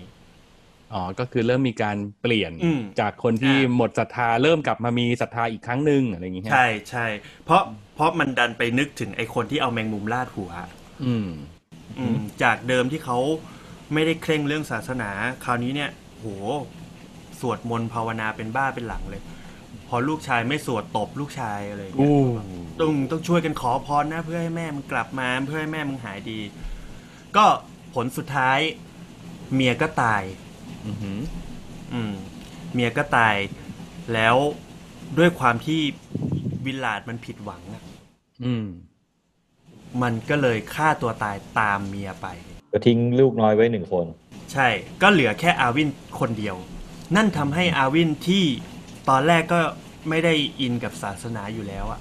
[0.92, 7.06] อ๋อ ก็คือเริ่มมีการเปลี่ยนอืมจากคนที่อ่าหมดศรัทธาเริ่มกลับมามีศรัทธาอีกครั้งหนึ่งอะไรอย่างเงี้ยใช่ใช่
[7.44, 7.62] เพราะ
[7.94, 10.50] เพราะมันดันไปนึกถึงไอ้คนที่เอาแมงมุมลาดหัว
[11.04, 11.28] อืม
[11.98, 13.18] อืม จากเดิมที่เขา
[13.94, 15.10] ไม่ได้เคร่งเรื่องศาสนา
[15.44, 16.26] คราวนี้เนี่ย โห
[17.40, 19.22] สวดมนต์ภาวนาเป็นบ้าเป็นหลังเลย
[19.88, 22.26] พอลูกชายไม่สวดตบลูกชายอะไรอย่างเงี้ยอู้
[22.80, 26.40] ต้องต้องช่วยกันขอพรนะ เพื่อให้แม่มึงกลับมาเพื่อให้แม่มึงหายดี
[27.36, 27.44] ก็
[27.94, 28.58] ผลสุดท้าย
[29.54, 30.22] เมียก็ตาย
[30.86, 31.20] อืมหืม
[31.92, 32.12] อืม
[32.74, 33.36] เมียก็ตาย
[34.14, 34.36] แล้ว
[35.18, 35.80] ด้วยความที่
[36.64, 37.82] วิลลาดมันผิดหวังอะ
[38.44, 38.66] อืม
[40.02, 42.26] มันก็เลยฆ่าตัวตายตามเมียไป
[42.72, 44.06] ก็ทิ้งลูกน้อยไว้หนึ่งคน
[44.52, 44.68] ใช่
[45.02, 45.88] ก็เหลือแค่อาวิน
[46.20, 46.56] คนเดียว
[47.16, 48.44] นั่นทำให้อาวินที่
[49.08, 49.60] ตอนแรกก็
[50.08, 52.00] ไม่ได้อินกับศาสนาอยู่แล้วอะ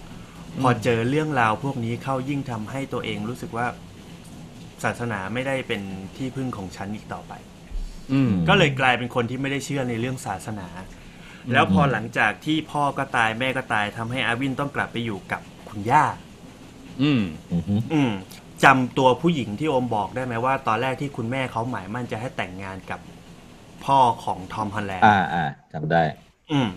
[0.61, 3.67] พอเจอเรื่องราวพวกนี้เข้ายิ่งทำให้ตัวเองรู้สึกว่า
[4.83, 5.81] ศาสนาไม่ได้เป็น
[6.17, 7.33] ที่พึ่งของฉันอีกต่อไป
[8.13, 10.67] อืม ก็เลยกลายเป็นคนที่ไม่ได้เชื่อในเรื่องศาสนา
[11.53, 16.05] แล้วพอหลังจากที่พ่อก็ตายแม่ก็ตายทำให้อาวินต้องกลับไปอยู่กับคุณย่า
[17.01, 17.21] อืม
[17.53, 18.11] อือฮึอืม
[18.63, 22.99] จำตัวผู้หญิงที่โอมบอกได้ไหมว่า ตอนแรกที่คุณแม่เขาหมายมั่นจะให้แต่งงานกับ
[23.85, 26.03] พ่อของทอมฮอลแลนด์ อ่าอ่าจำได้
[26.51, 26.67] อืม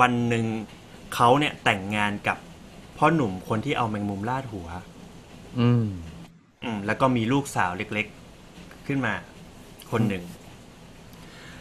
[0.00, 0.44] วันหนึ่ง
[1.14, 2.38] เขาเนี่ยแต่งงานกับ
[2.98, 4.68] พ่อหนุ่มคนที่เอาแมงมุมลาดหัว
[5.58, 5.86] อืม
[6.64, 9.14] อืมแล้วก็มีลูกสาวเล็กๆ ขึ้นมา
[9.90, 10.24] คนหนึ่ง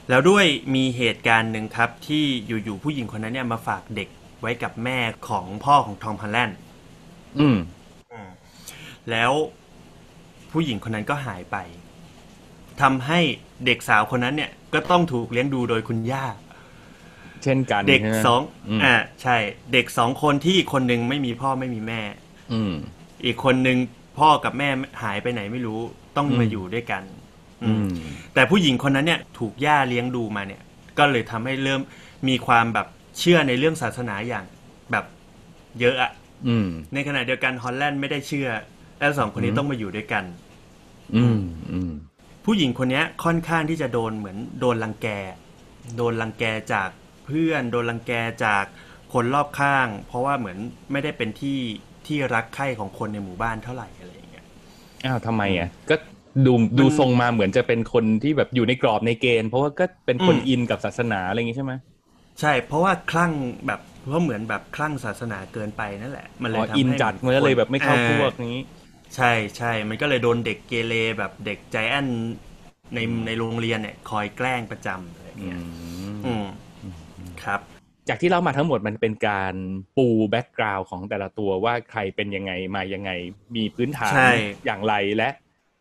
[0.10, 4.10] แล้วด้วยมีเหตุการณ์หนึ่งครับที่อยู่ๆผู้หญิงคนนั้นเนี่ยมาฝากเด็ก
[4.42, 6.58] ไว้กับแม่ของพ่อของทอมฮอลแลนด์
[7.40, 7.58] อืม
[9.12, 9.32] แล้ว
[10.52, 11.58] ผู้หญิงคนนั้นก็หายไป
[12.82, 13.20] ทำให้
[13.66, 16.26] เด็กสาวคนนั้นเนี่ย ก็ต้องถูกเลี้ยงดูโดยคุณย่า
[17.44, 19.36] เช่นกันเด็กใช่ไหมสองอืมอ่าใช่
[19.74, 22.02] เด็กสองคนที่คนหนึ่งไม่มีพ่อไม่มีแม่
[22.54, 22.74] อืม
[23.26, 23.78] อีกคนหนึ่ง
[24.20, 24.70] พ่อกับแม่
[25.04, 25.82] หายไปไหนไม่รู้
[26.18, 27.04] ต้องอืมมาอยู่ด้วยกัน
[27.64, 27.94] อือืมม
[28.34, 30.62] แต่ผู้หญิงคนนั้นเนี่ย ถูกย่าเลี้ยงดูมาเนี่ย
[30.98, 31.82] ก็เลยทำให้เริ่ม
[32.28, 32.88] มีความแบบ
[33.20, 34.46] เชื่อในเรื่องศาสนาอย่าง
[34.92, 35.06] แบบ
[35.80, 36.12] เยอะอะ
[36.48, 38.50] อืม ในขณะเดียวกันฮอลแลนด์ไม่ได้เชื่อ
[39.00, 40.24] แล้วสองคนนี้ต้องมาอยู่ด้วยกัน
[41.16, 41.40] อืม
[41.72, 41.92] อืม
[42.46, 45.08] ผู้หญิงคนเนี้ยค่อนข้างที่จะโดนเหมือนโดนรังแก
[45.96, 46.90] โดนรังแกจาก
[47.26, 48.12] เพื่อน โดนรังแก
[48.46, 48.66] จาก
[49.14, 50.58] คนรอบข้าง เพราะว่าเหมือน
[50.92, 51.60] ไม่ได้เป็นที่
[52.10, 54.46] ที่รักใคร่ของคนในหมู่บ้านเท่าไหร่อะไรอย่างเงี้ย
[55.06, 55.96] อ้าวทำไมอะก็
[56.46, 61.74] ดูดูทรงมาเหมือนจะเป็นคนที่แบบอยู่ในกรอบในเกณฑ์ เพราะว่าก็เป็นคนอืมอินกับศาสนาอะไรอย่างงี้ใช่ไหม
[62.40, 63.32] ใช่ เพราะว่าคลั่ง
[63.68, 68.56] แบบเพราะเหมือนแบบคลั่งศาสนาเกินไปนั่นแหละ มันเลอ๋ยอทำให้อินจัดมันก็เลยแบบไม่เข้าอ่พวกนี้
[69.16, 72.08] ใช่ใช่มันก็เลยโดนเด็กเกเรแบบเด็กใจแอน
[72.94, 75.62] ในในโรงเรียนเนี่ย คอยแกล้งประจำอะไรอย่างอืเงี้ย
[76.24, 76.46] มอืม
[77.44, 77.62] ครับ
[78.10, 79.56] จากที่เรามาทั้งหมดมันเป็นการ
[79.98, 83.12] ปูแบ็กกราวน์ของแต่ละตัวว่าใครเป็นยังไงมายังไง
[83.56, 84.32] มีพื้นฐานใช่
[84.66, 85.30] อย่างไรและ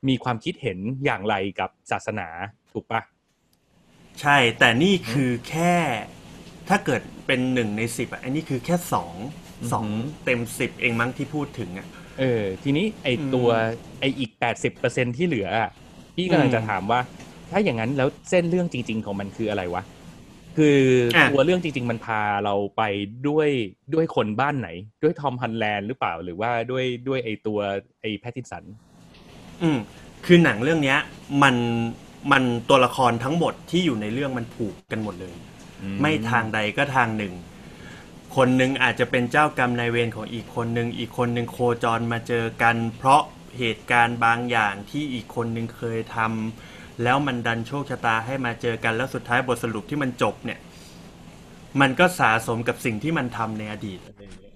[0.08, 2.28] มีความคิดเห็นอย่างไรกับศาสนา
[2.72, 3.00] ถูกปะ
[4.20, 5.74] ใช่ แต่นี่คือแค่
[6.68, 9.14] ถ้าเกิดเป็นหนึ่งในสิบอะอันนี้คือแค่สอง
[9.72, 9.86] สอง
[10.24, 11.86] เต็มสิบเองมั้งที่พูดถึงอะ
[12.18, 13.48] เออ ทีนี้ไอตัว
[14.00, 15.70] ไออีกแปดสิบเปอร์เซ็นที่เหลืออะ
[16.16, 17.00] พี่กำลังจะถามว่า
[17.50, 19.82] ถ้าอย่างนั้นแล้วเส้นเรื่องจริง ๆ ของมันคืออะไรวะ
[20.58, 20.80] คือ
[21.16, 22.82] อะตัวเรื่องจริง ๆ มันพาเราไป
[23.28, 23.48] ด้วย
[23.94, 24.68] ด้วยคนบ้านไหน
[25.02, 27.58] ด้วยทอมฮันแลนด์หรือเปล่าหรือว่าด้วยด้วยไอตัว
[28.00, 28.64] ไอแพทตินสัน
[29.62, 29.78] อืม
[30.26, 30.98] คือหนังเรื่องเนี้ย
[31.42, 31.56] มัน
[32.32, 35.34] มันตัวละครทั้งหมดที่อยู่ในเรื่องมันผูกกันหมดเลย
[36.00, 37.34] ไม่ทางใดก็ทางหนึ่ง
[38.36, 43.22] คนหนึ่งอาจจะเป็นเจ้ากรรมนายเวรของอีกคนหนึ่งอีกคนหนึ่งโคจรมาเจอกัน เพราะ
[43.58, 50.58] เหตุการณ์บางอย่างที่อีกคนหนึ่งเคยทำ แล้วมันดันโชคชะตาให้มาเจอกันแล้วสุดท้ายบทสรุปที่มันจบเนี่ย
[51.80, 54.54] มันก็สะสมกับสิ่งที่มันทำในอดีตอะไรอย่างเงี้ย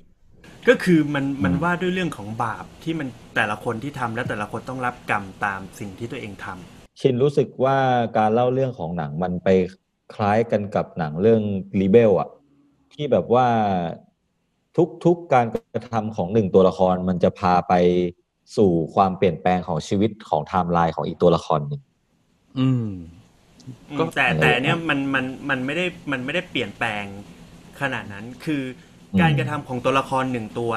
[0.69, 7.79] ก็คือมันมันว่าด้วยเรื่องของบาปที่มันแต่ละคนที่ทำแล้วแต่ละคนต้องรับกรรมตามสิ่งที่ตัวเองทำชินรู้สึกว่า
[8.19, 9.49] การเล่าเรื่องของหนังมันไป
[10.15, 11.43] คล้ายกันกับหนังเรื่อง
[11.81, 12.29] Babel อะ
[12.93, 13.47] ที่แบบว่า
[15.05, 17.75] ทุกๆการกระทำของหนึ่งตัวละครมันจะพาไป
[18.57, 21.83] สู่ความเปลี่ยนแปลงของชีวิตของไทม์ไลน์ของอีกตัวละครหนึ่ง
[22.59, 22.87] อืม
[23.91, 27.05] อืมก็แต่เออแต่เนี้ยมันมันมันไม่ได้มันไม่ได้เปลี่ยนแปลง
[27.81, 28.62] ขนาดนั้น คือ
[29.15, 30.73] อมการกระทำของตัวละครหนึ่งตัว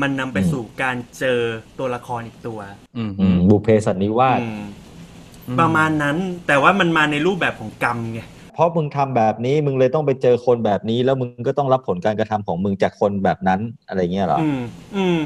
[0.00, 1.40] มันนำไปอืมสู่การเจอ
[1.78, 2.60] ตัวละครอีกตัว
[2.96, 8.20] อืมอืมบุพเพสันนิวาสอืมประมาณนั้นแต่ว่ามันมาในรูปแบบของกรรมไง
[8.54, 14.60] เพราะมึงทำแบบนี้มึงเลยต้องไปเจอคนแบบนี้ แล้วมึงก็ต้องรับผลการกระทำของมึงจากคนแบบนั้นอะไรเงี้ยเหรออืม
[14.96, 15.18] อืม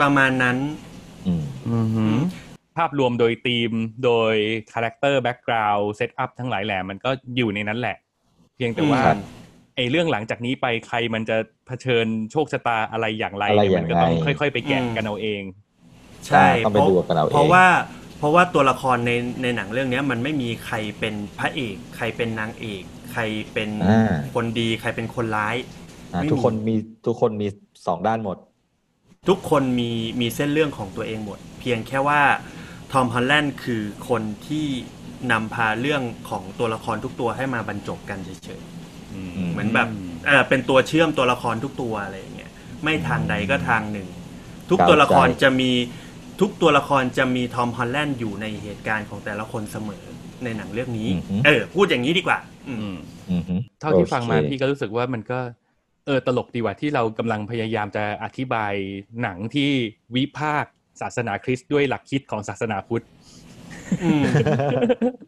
[0.00, 0.56] ประมาณนั้น
[1.26, 1.76] อืมอื
[2.18, 2.20] ม
[2.76, 3.72] ภาพรวมโดยธีม
[4.04, 4.34] โดย
[4.72, 7.96] character background setup ทั้งหลายแหล่มันก็อยู่ในนั้นแหละ
[8.56, 9.18] เพียงแต่ว่าครับ
[9.76, 15.42] ไอ้เรื่องหลังจากนี้ไปใครมันจะเผชิญโชคชะตาอะไรอย่างไรอะไรเนี่ยอมัย่างนก็ต้องไรค่อย ๆ ไปแกะกันเอาเอง
[16.26, 17.64] ใช่ต้องไปดูกันเอาเองเพราะว่า
[18.18, 22.82] เพราะว่าตัวละครในในหนังเรื่องเนี้ยมันไม่มีใครเป็นพระเอก ใครเป็นนางเอก
[23.12, 25.56] ใครเป็นอ่าคนดี ใครเป็นคนร้าย
[26.12, 26.74] อะไม่มีทุกคนมี
[27.06, 27.48] ทุกคนมี
[27.86, 28.36] สองด้านหมด
[29.28, 32.20] ทุกคนมีมีเส้นเรื่องของตัวเองหมด เพียงแค่ว่า
[32.92, 34.66] ทอมฮอลแลนด์คือคนที่
[35.32, 39.88] นำพาเรื่องของตัวละครทุกตัวให้มาบรรจบกันเฉยๆเหมือนแบบ
[40.26, 42.50] เออเป็นตัวเชื่อมตัวละครทุกตัวอะไรอย่างเงี้ย
[42.82, 44.08] ไม่ทางใดก็ทางหนึ่ง
[44.70, 45.70] ทุกตัวละครเข้าใจจะมี
[46.40, 50.04] ทุกตัวละครจะมีทอมฮอลแลนด์อยู่ในเหตุการณ์ของแต่ละคนเสมอ
[50.44, 51.08] ในหนังเรื่องนี้
[51.46, 52.98] เออ พูดอย่างนี้ดีกว่า อืมอืม
[53.30, 55.38] อือฮึเท่าที่ฟังมาโอเคพี่ก็รู้สึกว่ามันก็
[56.06, 58.74] เออตลกดีว่าที่เรากำลังพยายามจะอธิบาย
[59.22, 59.70] หนังที่
[60.14, 63.04] วิพากษ์ ศาสนาคริสต์ด้วยหลักคิดของศาสนาพุทธ
[64.04, 64.22] อืม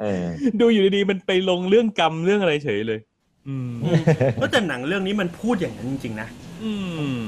[0.02, 0.26] เออ
[0.60, 3.00] ดูอยู่ดีๆมันไปลงเรื่องกรรมเรื่องอะไรเฉยเลย
[3.48, 3.70] อืม
[4.40, 6.28] ก็แต่หนังเรื่องนี้มันพูดอย่างนั้นจริงๆนะ
[6.64, 6.72] อื
[7.18, 7.22] ม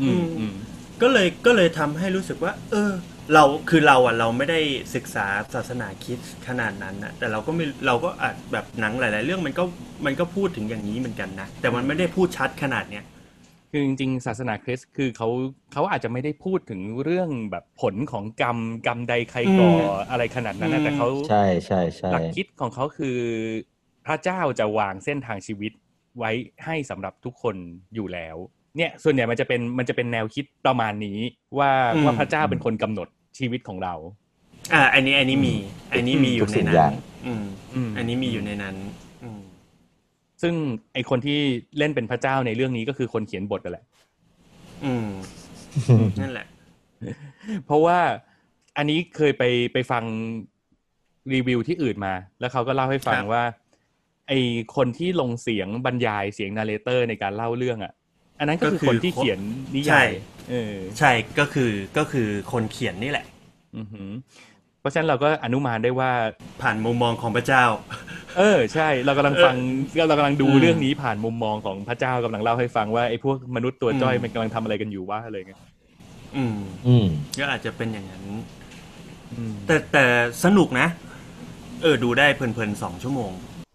[0.00, 0.54] อืมอืม
[1.02, 2.92] ก็เลยก็เลยทำให้รู้สึกว่า เออ
[3.34, 4.60] เราคือเราอะเราไม่ได้
[4.94, 9.64] ศึกษาศาสนาคริดขนาดนั้นนะแต่เราก็ไม่เราก็อาจแบบหนังหลาย ๆ เรื่องมันก็
[10.06, 13.04] มันก็พูดถึงอย่างนี้เหมือนกันนะแต่มันไม่ได้พูดชัดขนาดเนี้ย
[13.76, 15.28] คือจริงๆศาสนาคริสต์คือเขา
[15.72, 19.70] เขาอาจจะไม่ได้พูดถึงเรื่องแบบผลของกรรมกรรมใดใครก่อ
[20.10, 23.18] อะไรขนาดนั้นนะแต่เขาใช่ใช่ใช่หลักคิดของเขาคือ
[24.06, 25.72] พระเจ้าจะวางเส้นทางชีวิต
[26.18, 26.30] ไว้
[26.64, 27.56] ให้สำหรับทุกคน
[27.94, 28.36] อยู่แล้ว
[28.76, 31.18] เนี่ยส่วนใหญ่มันจะเป็นมันจะเป็นแนวคิดประมาณนี้
[31.58, 33.08] ว่าอืมว่าพระเจ้าเป็นคนกำหนด
[33.38, 33.94] ชีวิตของเรา
[34.74, 35.54] อ่า อันนี้อันนี้มี
[35.92, 36.92] อันนี้มีอยู่ในนั้น
[37.26, 39.05] อืมอืมอันนี้มีอยู่ในนั้นอืม
[40.48, 40.60] ซึ่ง
[40.94, 41.38] ไอคนที่
[41.78, 43.84] เล่นเป็นพระเจ้าในเรื่องนี้ก็คือคนเขียนบทนั่นแหละ
[44.84, 45.08] อืม
[46.20, 46.46] นั่นแหละ
[47.66, 47.98] เพราะว่า
[48.76, 50.04] อันนี้เคยไปไปฟัง
[51.34, 53.44] รีวิวที่อื่นมา แล้วเขาก็เล่าให้ฟังครับว่า
[54.28, 54.32] ไอ
[54.76, 57.92] คนที่ลงเสียงบรรยายเสียงนาเรเตอร์ในการเล่าเรื่องอะ
[58.38, 59.38] อันนั้นก็คือคนที่เขียน
[59.74, 60.08] นิใช่ยาย
[60.50, 63.26] เออใช่ก็คือก็คือคนเขียนนี่แหละ
[63.76, 64.10] อือหือ
[64.55, 64.55] เพ
[64.86, 66.10] ราะฉะนั้นเราก็อนุมานได้ว่า
[66.62, 67.64] ผ่านมุมมองของพระเจ้า
[68.38, 69.56] เออใช่ เรากำลังฟัง
[70.08, 75.60] เรากำลังดูอืมเรื่องนี้ผ่านมุมมองของพระเจ้ากำลังเล่าให้ฟังว่าไอ้พวกมนุษย์ตัวจ้อยอืมมันกำลังทำอะไรกันอยู่ว่าอะไรเงี้ย
[76.36, 77.06] อืม อืม
[77.38, 78.24] ก็อาจจะเป็นอย่างนั้น
[79.36, 80.04] อืมแต่แต่
[80.44, 80.86] สนุกนะ
[81.82, 83.32] เออ ดูได้เพลินๆสองชั่วโมง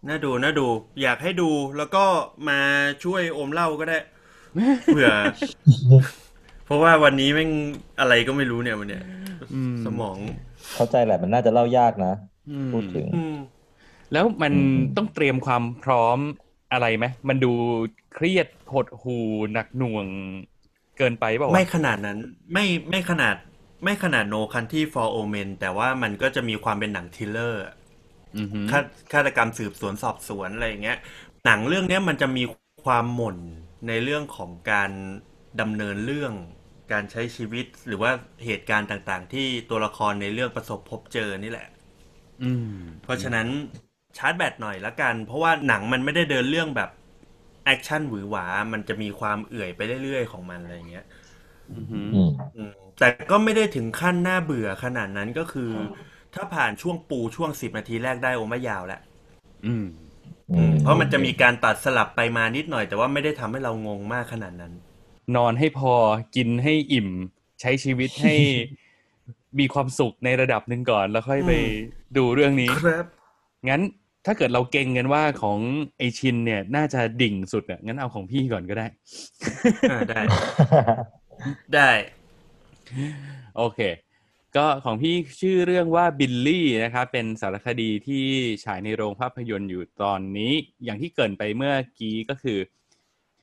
[0.08, 0.66] น่าดูน่าดู
[1.02, 2.04] อยากให้ดูแล้วก็
[2.48, 2.58] มา
[3.04, 3.98] ช่วยโอมเล่าก็ได้
[4.86, 5.10] เผื่อ
[6.66, 7.50] เพราะว่าวันนี้แม่ง
[8.00, 9.04] อะไรก็ไม่รู้เนี่ยวันเนี้ย
[9.54, 10.16] อืมสมอง
[10.74, 12.14] เข้าใจแหละมันน่าจะเล่ายากนะ
[12.50, 13.36] อืมพูดถึงอืม
[14.12, 16.18] แล้วมันอืมต้องเตรียมความพร้อม
[16.72, 17.52] อะไรไหมมันดู
[18.14, 19.18] เครียดหดหู
[19.52, 20.06] หนักหน่วง
[20.98, 22.18] เกินไปเปล่าวะไม่ขนาดนั้น
[22.52, 23.36] ไม่ไม่ขนาด
[23.84, 27.62] ไม่ขนาด No Country for Old Men แต่ว่ามันก็จะมีความเป็นหนัง thriller
[28.38, 28.80] อือหือฆา
[29.12, 30.98] ฆาตกรรมสืบสวนสอบสวนอะไรอย่างเงี้ย
[31.44, 32.44] หนังเรื่องเนี้ยมันจะมี
[32.84, 33.38] ความหม่น
[33.88, 34.90] ในเรื่องของการ
[35.60, 36.32] ดำเนินเรื่อง
[36.92, 38.10] การใช้ชีวิตหรือว่า
[38.46, 41.68] เหตุการณ์ต่างๆ ที่ตัวละครในเรื่องประสบพบเจอนี่แหละ
[42.42, 42.68] อืม
[43.02, 43.46] เพราะฉะนั้น
[44.18, 46.90] ชาร์จแบตหน่อยละกัน เพราะว่าหนังมันไม่ได้เดินเรื่องแบบ
[47.64, 51.06] แอคชั่นหวือหวา มันจะมีความเอื่อยไปเรื่อยๆของมันอะไรอย่างเงี้ย
[51.70, 55.72] อือหืออืมอืมแต่ก็ไม่ได้ถึงขั้นน่าเบื่อขนาดนั้นก็คือ
[56.34, 59.00] ถ้าผ่านช่วงปูช่วงสิบนาทีแรกได้โอไม่ยาวแล้ว
[59.66, 59.84] อืม
[60.56, 64.72] อืมเพราะมันจะมีการตัดสลับไปมานิดหน่อย แต่ว่าไม่ได้ทำให้เรางงมากขนาดนั้น
[65.36, 65.92] นอนให้พอ
[66.36, 67.08] กินให้อิ่ม
[67.60, 68.34] ใช้ชีวิตให้
[69.58, 71.66] มีความสุขในระดับหนึ่งก่อน แล้วค่อยไปอืม
[72.16, 73.04] ดูเรื่องนี้ครับ
[73.68, 73.82] งั้น
[74.26, 75.58] ถ้าเกิดเราเก่งกันว่าของ
[75.98, 78.86] ไอชินเนี่ย น่าจะดิ่งสุดอะงั้นเอาของพี่ก่อนก็ได้
[79.90, 80.20] อ่าได้
[81.74, 81.90] ได้
[83.56, 83.80] โอเค
[84.56, 88.24] ก็ของพี่ชื่อเรื่องว่าบิลลี่นะครับ เป็นสารคดีที่
[88.64, 90.52] ฉายในโรงภาพยนตร์อยู่ตอนนี้
[90.84, 92.58] อย่างที่เกรินไปเมื่อกี้ก็คือ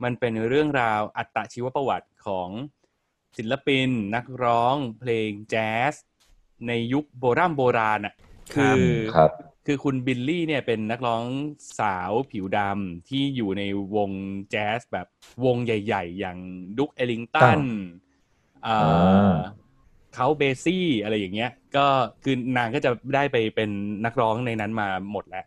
[0.04, 2.50] มันเป็นเรื่องราวอัตชีวประวัติของ
[3.38, 5.94] ศิลปิน นักร้องเพลงแจ๊ส
[6.68, 8.14] ในยุคโบราณโบราณอะ
[8.56, 9.32] ครัคืบอครับ
[9.66, 11.24] คือคุณบิลลี่เนี่ยเป็นนักร้อง
[11.80, 13.64] สาวผิวดำที่อยู่ใน
[13.96, 14.12] วง
[14.52, 15.08] แจ๊สแบบ
[15.46, 16.38] วงใหญ่ ๆ อย่าง
[16.78, 17.62] ดุกเอลิงตัน
[18.66, 19.34] อ่าอ่า
[20.16, 21.86] เขาเบซี่อะไรอย่างเงี้ย ก็
[22.24, 23.70] คือนางก็จะได้ไปเป็น
[24.06, 25.46] นักร้องในนั้นมาหมดแล้ว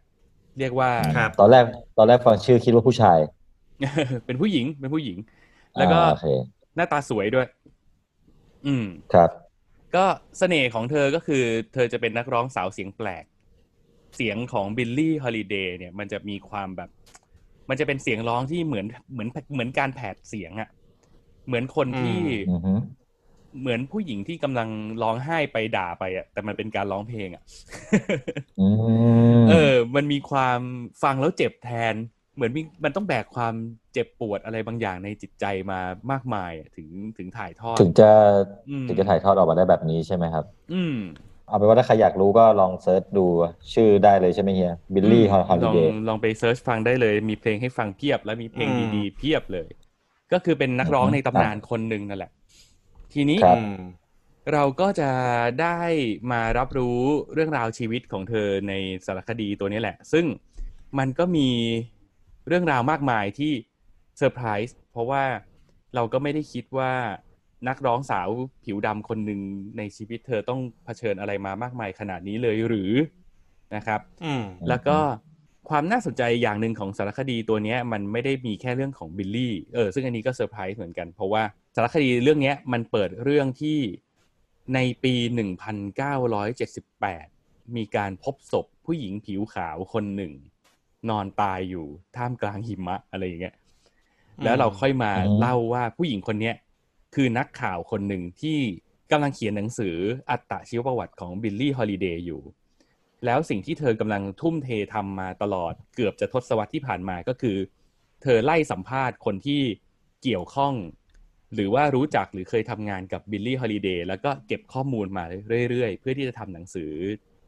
[0.58, 1.64] เรียกว่าครับตอนแรก
[1.96, 3.18] ตอนแรกฟังชื่อคิดว่าผู้ชาย
[4.26, 5.18] เป็นผู้หญิงเป็นผู้หญิง
[5.78, 6.26] แล้วก็อ่าโอเค
[6.76, 7.46] หน้าตาสวยด้วย
[8.66, 9.30] อืมครับ
[9.96, 10.04] ก็
[10.38, 11.42] เสน่ห์ของเธอก็คือ
[11.74, 13.24] เธอจะเป็นนักร้องสาวเสียงแปลก
[14.16, 16.90] เสียงของบิลลี่ฮอลิเดย์เนี่ย มันจะมีความแบบ
[17.68, 20.68] มันจะเป็นเสียงร้องที่เหมือนเหมือนเหมือนการแผดเสียงอะ
[21.46, 22.18] เหมือนคนที่
[22.48, 22.72] อือฮึ
[23.60, 24.68] เหมือนผู้หญิงที่กำลัง
[25.02, 27.42] ร้องไห้ไปด่าไปอะแต่มันเป็นการร้องเพลงอะ
[28.58, 28.66] อื
[29.44, 30.60] มเออ มันมีความ
[31.02, 31.94] ฟังแล้วเจ็บแทน
[32.34, 33.54] เหมือนมีมันต้องแบกความ
[33.92, 38.10] เจ็บปวดอะไรบางอย่างในจิตใจมามากมายอะถึงถึงถ่ายทอด ถึงจะ
[38.70, 40.96] อืมถึงจะถ่ายทอดออกมาได้แบบนี้ใช่ไหมครับ อืม
[41.46, 43.26] เอาเป็นว่าถ้าใครอยากรู้ก็ลอง search ดู
[43.74, 49.68] ชื่อได้เลยใช่ไหมเฮียบิลลี่ฮอลลลีองเดย์ลองไป search ฟังได้เลย มีเพลงให้ฟังเพียบและมีเพลงอืมดีๆเพียบเลย
[50.32, 52.32] ก็คือเป็นนักร้องในตำนานคนหนึ่งนั่นแหละ
[53.12, 53.76] ทีนี้ครับอืม
[54.52, 55.10] เราก็จะ
[55.62, 55.80] ได้
[56.32, 56.98] มารับรู้
[57.34, 58.72] เรื่องราวชีวิตของเธอใน
[59.06, 60.24] สารคดีตัวนี้แหละ ซึ่ง
[60.98, 61.48] มันก็มี
[62.48, 63.52] เรื่องราวมากมายที่
[64.18, 65.24] เซอร์ไพรส์เพราะว่า
[65.94, 66.92] เราก็ไม่ได้คิดว่า
[67.68, 68.28] นักร้องสาว
[68.64, 69.40] ผิวดำคนหนึ่ง
[69.78, 72.92] ในชีวิตเธอต้องเผชิญอะไรมามากมายขนาดนี้เลยหรือ
[73.74, 74.98] นะครับอืมแล้วก็
[75.70, 81.42] ความน่าสนใจอย่างหนึ่งของสารคดีตัวเนี้ยมันไม่ได้มีแค่เรื่องของบิลลี่เออซึ่งอันนี้ก็เซอร์ไพรส์เหมือนกัน เพราะว่า
[81.74, 83.78] สารคดีเรื่องเนี้ยมันเปิดเรื่องที่
[84.74, 85.14] ในปี
[86.80, 90.32] 1978 มีการพบศพผู้หญิงผิวขาวคนหนึ่ง
[91.10, 91.86] นอนตายอยู่
[92.16, 93.54] ท่ามกลางหิมะอะไรอย่างเงี้ย
[94.44, 96.54] แล้วเราค่อยมาเล่าว่าผู้หญิงคนเนี้ย
[97.14, 98.58] คือนักข่าวคนหนึ่งที่
[99.10, 99.96] กำลังเขียนหนังสือ
[100.30, 102.42] อัตชีวประวัติของบิลลี่ฮอลิเดย์อยู่
[103.24, 107.56] แล้วสิ่งที่เธอกำลังทุ่มเททำมาตลอดเกือบจะทศวรรษที่ผ่านมาก็คือ
[108.22, 109.62] เธอไล่สัมภาษณ์คนที่
[110.22, 110.74] เกี่ยวข้อง
[111.54, 115.24] หรือว่ารู้จักหรือเคยทำงานกับบิลลี่ฮอลิเดย์แล้วก็เก็บข้อมูลมา
[115.70, 116.90] เรื่อยๆ เพื่อที่จะทำหนังสือ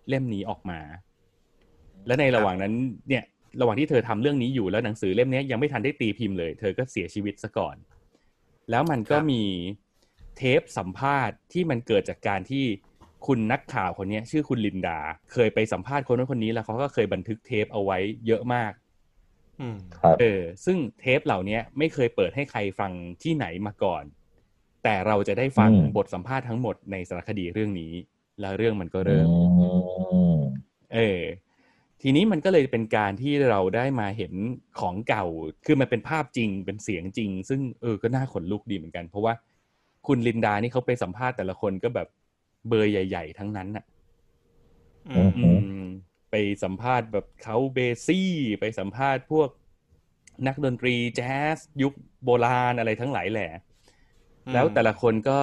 [0.08, 0.80] เล่มนี้ออกมา
[2.06, 2.74] และในระหว่างนั้น
[3.08, 3.24] เนี่ย
[3.60, 7.76] ระหว่างที่เธอทำเรื่องนี้อยู่แล้วหนังสือเล่มนี้ยังไม่ทันได้ตีพิมพ์เลย เธอก็เสียชีวิตซะก่อน
[8.70, 9.42] แล้วมันก็มี
[10.36, 12.64] เทปสัมภาษณ์ที่มันเกิดจากการที่
[13.26, 14.98] คุณนักข่าวคนนี้ชื่อคุณลินดา
[15.32, 18.72] เคยไปสัมภาษณ์คนนั้นคนนี้แล้วเขาก็เคยบันทึกเทปเอาไว้เยอะมาก
[19.60, 24.04] อืมครับเออ ซึ่งเทปเหล่านี้ไม่เคยเปิดให้ใครฟังที่ไหนมาก่อน
[24.84, 27.92] แต่เราจะได้ฟังอืมบทสัมภาษณ์ทั้งหมดในสารคดีเรื่องนี้
[28.40, 29.26] แล้วเรื่องมันก็เริ่ม
[29.60, 29.68] อื
[30.34, 30.38] ม
[30.94, 31.20] เออ
[32.06, 34.32] ทีนี้มันก็เลยเป็นการที่เราได้มาเห็น
[34.80, 35.24] ของเก่า
[35.66, 39.34] คือมันเป็นภาพจริง เป็นเสียงจริง ซึ่งเออ ก็น่าขนลุกดีเหมือนกัน เพราะว่า
[40.06, 42.08] คุณลินดานี่เขาไปสัมภาษณ์แต่ละคนก็แบบ
[42.68, 43.84] เบอร์ใหญ่ ๆ ทั้งนั้นน่ะ
[45.08, 45.48] อืมอื
[45.82, 45.84] ม
[46.30, 49.48] ไปสัมภาษณ์แบบเขาเบซี่ ไปสัมภาษณ์พวก
[50.46, 51.92] นักดนตรีแจ๊สยุค
[52.24, 53.50] โบราณอะไรทั้งหลายแหละ
[54.52, 55.40] แล้วแต่ละคนก็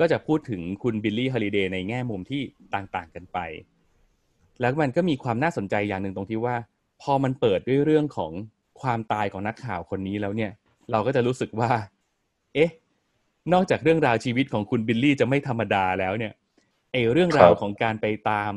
[0.00, 2.42] ก็จะพูดถึงคุณบิลลี่ฮอลิเดย์ในแง่มุมที่
[2.74, 3.38] ต่างๆกันไป
[4.60, 6.56] แล้วมันก็มีความน่าสนใจอย่างหนึ่งตรงที่ว่า
[7.02, 8.32] พอมันเปิดด้วยเรื่องของ
[8.80, 10.50] ความตายของนักข่าวคนนี้แล้วเนี่ย
[10.90, 11.70] เราก็จะรู้สึกว่า
[12.54, 12.70] เอ๊ะ
[13.52, 16.32] นอกจากเรื่องราวชีวิตของคุณบิลลี่จะไม่ธรรมดาแล้วเนี่ย
[16.92, 18.52] ไอ้เรื่องราวครับของการไปตาม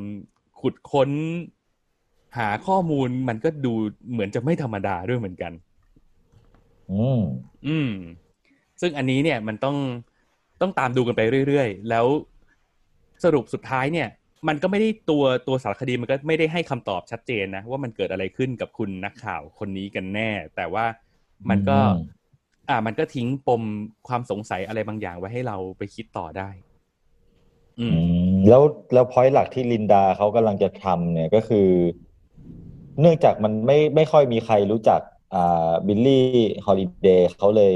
[0.62, 1.10] ขุดค้น
[2.38, 3.73] หาข้อมูลมันก็ดู
[4.12, 5.51] เหมือนจะไม่ธรรมดาด้วยเหมือนกัน
[6.91, 7.21] อืม
[7.67, 7.91] อืม
[8.81, 9.77] ซึ่งอันนี้เนี่ยมันต้อง
[10.62, 12.05] ต้องตามดูกันไปเรื่อยๆ แล้ว
[13.23, 14.08] สรุปสุดท้ายเนี่ย
[14.47, 20.86] มันก็ไม่ได้ตัวตัวสารคดีมันก็ไม่ได้ให้คำตอบชัดเจนนะว่ามันเกิดอะไรขึ้นกับคุณนักข่าวคนนี้กันแน่ แต่ว่า
[21.49, 22.25] มันก็อืม
[22.69, 23.63] อ่า มันก็ทิ้งปม
[24.08, 26.49] ความสงสัยอะไรบางอย่างไว้ให้เราไปคิดต่อได้
[27.79, 27.97] อือืม
[28.31, 28.62] มแล้ว
[28.93, 31.60] แล้วพอยต์หลักที่ลินดาเขากำลังจะทำเนี่ยก็คือ
[32.99, 34.99] เนื่องจากมันไม่ไม่ค่อยมีใครรู้จัก
[35.34, 36.13] อ่าบิลลี่
[36.65, 37.73] ฮอลิเดย์เขาเลย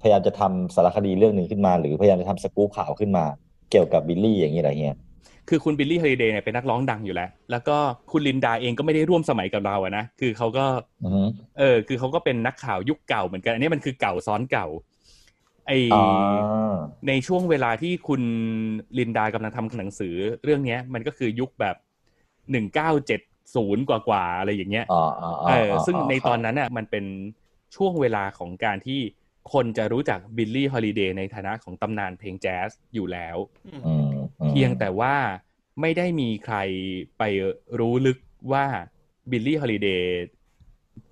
[0.00, 3.24] พยายามจะทำสารคดีเรื่องหนึ่งขึ้นมา หรือพยายามจะทำสกู๊ปข่าวขึ้นมา
[3.70, 4.96] เกี่ยวกับบิลลี่อย่างนี้อะไรเงี้ย
[5.48, 7.76] คือคุณบิลลี่ฮอลิเดย์เนี่ยเป็นนักร้องดังอยู่แล้ว แล้วก็
[8.12, 10.64] คุณลินดาเองก็ไม่ได้ร่วมสมัยกับเราอะนะคือเขาก็
[11.04, 11.22] อือฮึ
[11.58, 14.66] เออ คือเขาก็เป็นนักข่าวยุคเก่าเหมือนกัน อันนี้มันคือเก่าซ้อนเก่า
[15.66, 16.34] ไอ้อ่า
[17.08, 18.22] ในช่วงเวลาที่คุณ
[18.98, 21.76] ลินดากำลังทำหนังสือเรื่องเนี้ยมันก็คือยุคแบบ
[22.50, 23.20] หนึ่งเก้าเจ็ด
[23.54, 27.04] ศูนย์กว่ากว่าๆอะไรอย่างเงี้ยอ่าอ่าเออ่าออ่าซึ่งในครับตอนนั้นอะมันเป็น
[27.76, 29.00] ช่วงเวลาของการที่
[29.52, 34.06] คนจะรู้จักบิลลี่ฮอลิเดย์ในฐานะของตำนานเพลงแจ๊สอยู่แล้วอืมอืม
[34.48, 35.14] เพียงแต่ว่า
[35.80, 36.56] ไม่ได้มีใคร
[37.18, 37.22] ไป
[37.78, 38.18] รู้ลึก
[38.52, 38.66] ว่า
[39.30, 40.24] บิลลี่ฮอลิเดย์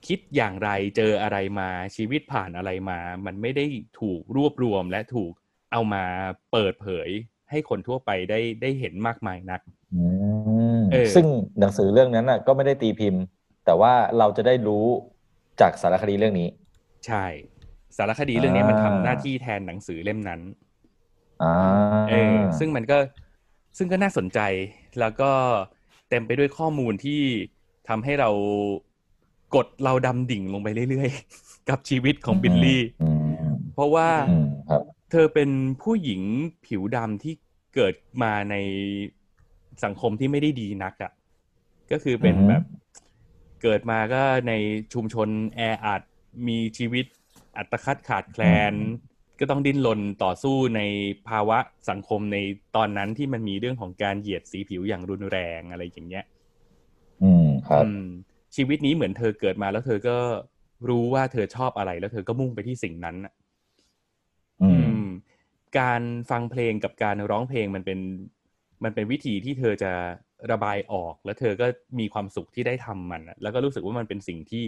[0.07, 3.67] คิดอย่างไรเจออะไรมาชีวิตผ่านอะไรมา มันไม่ได้
[4.01, 5.33] ถูกรวบรวมและถูก
[5.73, 6.05] เอามา
[6.53, 7.09] เปิดเผย
[7.51, 9.61] ให้คนทั่วไปได้ได้เห็นมากมายนัก
[9.95, 10.05] อื
[10.79, 11.27] มเออซึ่ง
[11.61, 13.23] หนังสือเรื่องนั้นน่ะ ก็ไม่ได้ตีพิมพ์
[13.65, 14.85] แต่ว่าเราจะได้รู้
[15.61, 16.49] จากสารคดีเรื่องนี้
[17.07, 17.25] ใช่
[17.97, 20.41] สารคดีเรื่องนี้มันทำอ่าหน้าที่แทนหนังสือเล่มนั้น
[21.43, 21.53] อ่า
[22.09, 22.99] เออซึ่งมันก็
[23.79, 24.41] ซึ่งก็น่าสนใจ
[25.01, 25.31] แล้วก็
[26.09, 27.21] เต็มไปด้วยข้อมูลที่
[27.89, 28.31] ทำให้เรา
[29.55, 33.09] กดเราดำดิ่งลงไปเรื่อยๆ กับชีวิตของบิลลี่อื
[33.47, 35.51] มเพราะว่าอืมครับเธอเป็น
[35.83, 36.21] ผู้หญิง
[36.67, 37.35] ผิวดำที่
[37.75, 38.57] เกิดมาใน
[39.85, 41.13] สังคมที่ไม่ได้ดีนักอะ่ะ
[41.91, 42.63] ก็คือเป็นอือฮึแบบ
[43.63, 44.53] เกิดมาก็ใน
[44.93, 46.03] ชุมชนแออัด
[46.49, 47.07] มีชีวิต
[47.57, 48.75] อัตคัดขาดแคลน
[49.41, 50.81] ก็ต้องดิ้นรนต่อสู้ใน
[51.29, 51.59] ภาวะ
[51.91, 52.39] สังคมใน
[52.77, 56.25] ตอนนั้นที่มันมีเรื่องของการเหยียดสีผิวอย่างรุนแรงอะไรอย่างเงี้ย
[57.23, 58.05] อืมครับอืม
[58.57, 60.17] ชีวิตนี้เหมือนเธอเกิดมาแล้วเธอก็
[60.89, 63.33] รู้ว่าเธอชอบอะไรแล้วเธอก็มุ่งไปที่สิ่งนั้นน่ะ
[64.63, 65.07] อืมอืม
[65.79, 67.99] การฟังเพลงกับการร้องเพลงมันเป็น
[68.85, 69.93] มันเป็นวิธีที่เธอจะ
[70.53, 71.67] ระบายออก แล้วเธอก็
[72.01, 74.65] มีความสุขที่ได้ทำมันน่ะแล้วก็รู้สึกว่ามันเป็นสิ่งที่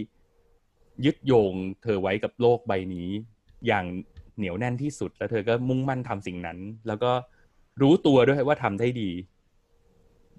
[1.05, 3.09] ยึดโยงเธอไว้กับโลกใบนี้
[3.67, 3.85] อย่าง
[4.37, 7.11] เหนียวแน่นที่สุด แล้วเธอก็มุ่งมั่นทำสิ่งนั้น แล้วก็
[7.81, 9.11] รู้ตัวด้วยว่าทำได้ดี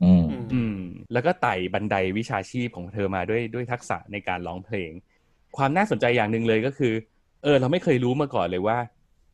[0.05, 0.79] อืมอืมอืม
[1.13, 4.91] แล้วก็ไต่บันไดวิชาชีพของเธอมาด้วยด้วยทักษะในการร้องเพลง
[5.57, 6.95] ความน่าสนใจอย่างหนึ่งเลยก็คือ
[7.43, 8.79] เออ เราไม่เคยรู้มาก่อนเลยว่า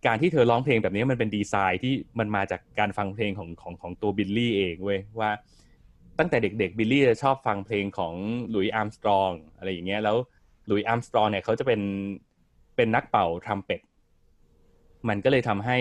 [0.06, 5.30] การที่เธอร้องเพลงแบบนี้มันเป็นดีไซน์ที่มันมาจากการฟังเพลงของของของตัวบิลลี่เองเว้ยว่า
[6.18, 8.14] ตั้งแต่เด็กๆบิลลี่จะชอบฟังเพลงของ
[8.50, 11.80] หลุยส์อาร์มสตรองอะไรอย่างเงี้ยแล้วห ลุยส์อาร์มสตรองเนี่ยเขาจะเป็น
[12.76, 13.80] เป็นนักเป่าทรัมเป็ต
[15.08, 15.78] มันก็เลยทำให้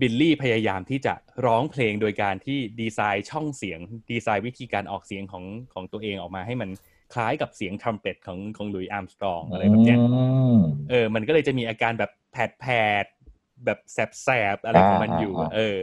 [0.00, 1.14] บิลลี่พยายามที่จะ
[1.46, 5.44] ร้องเพลงโดยการที่ดีไซน์ช่องเสียง ดีไซน์วิธีการออกเสียงของ
[5.74, 6.70] ของตัวเองออกมาให้มัน
[7.14, 10.24] คล้ายกับเสียงทรัมเป็ตของของหลุยส์อาร์มสตรองอะไรแบบเนี้ยอื
[10.56, 10.58] ม
[10.90, 12.66] เออ มันก็เลยจะมีอาการแบบแผดแผ
[13.02, 15.80] ดๆแบบแสบแสบๆอะไรของมันอยู่อะอ่าอ่าเออ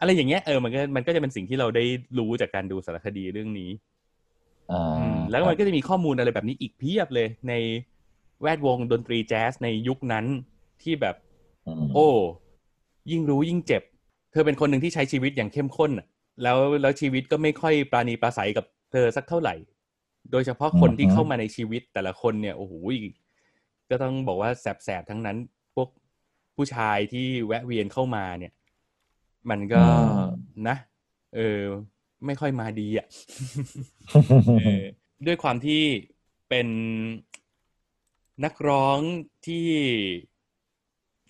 [0.00, 1.84] อะไรอย่างเงี้ยเออมันก็มันก็จะเป็นสิ่งที่เราได้
[2.18, 3.95] รู้จากการดูสารคดีเรื่องนี้อ่าอืม
[5.30, 7.52] แล้วมันก็จะมีข้อมูลอะไรแบบนี้อีกเพียบเลยใน
[8.42, 10.24] แวดวงดนตรีแจ๊สในยุคนั้น
[10.82, 11.16] ที่แบบ
[11.66, 12.08] อืมโอ้
[13.10, 13.82] ยิ่งรู้ยิ่งเจ็บ
[14.32, 16.06] เธอเป็นคนหนึ่งที่ใช้ชีวิตอย่างเข้มข้นน่ะ
[16.42, 19.54] แล้วแล้วชีวิตก็ไม่ค่อยปราณีปราศัยกับเธอสักเท่าไหร่
[20.32, 22.72] โดยเฉพาะคนที่เข้ามาในชีวิตแต่ละคนเนี่ยโอ้โห
[23.90, 25.36] ก็ต้องบอกว่าแสบๆทั้งนั้น
[25.74, 25.88] พวก
[26.56, 28.52] ผู้ชายที่แวะเวียนเข้ามาเนี่ย
[29.50, 29.82] มันก็
[30.68, 30.76] นะ
[31.36, 31.60] เออ
[32.24, 33.06] ไม่ค่อยมาดีอะ
[34.58, 34.82] เออ
[35.26, 35.82] ด้วยความที่
[36.48, 36.68] เป็น
[38.44, 38.98] นักร้อง
[39.46, 39.68] ที่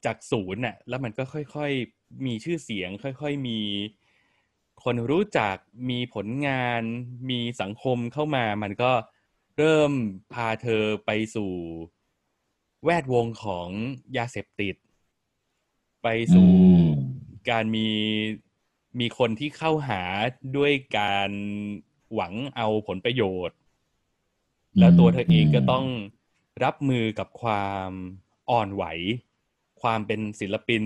[0.04, 3.60] จากศูนย์น่ะ แล้วมันก็ค่อยๆมีชื่อเสียง ค่อยๆมี
[4.84, 5.56] คนรู้จัก
[5.90, 6.82] มีผลงาน
[7.30, 8.92] มีสังคมเข้ามา มันก็
[9.56, 9.92] เริ่ม
[10.32, 11.52] พาเธอไปสู่
[12.84, 13.68] แวดวงของ
[14.16, 14.76] ยาเสพติด
[16.02, 16.88] ไปสู่อืม
[17.50, 17.88] การมี
[19.00, 20.02] มีคนที่เข้าหา
[20.56, 21.30] ด้วยการ
[22.14, 23.56] หวังเอาผลประโยชน์
[24.78, 25.86] แล้วตัวเธอเองก็ต้อง
[26.64, 27.90] รับมือกับความ
[28.50, 28.84] อ่อนไหว
[29.82, 30.82] ความเป็นศิลปิน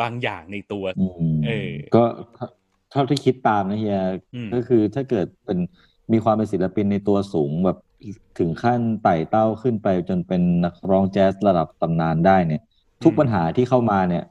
[0.00, 2.02] บางอย่างในตัวอืมเออก็
[2.90, 4.00] เท่าที่คิดตามนะเฮีย
[4.34, 5.58] อืมก็คือถ้าเกิดเป็น
[6.12, 7.78] มีความเป็นศิลปินในตัวสูงแบบ
[8.38, 12.62] ถึงขั้นไต่เต้าขึ้นไปจนเป็นนักร้องแจ๊สระดับตำนานได้เนี่ย
[13.04, 14.24] ทุกปัญหาที่เข้ามาเนี่ย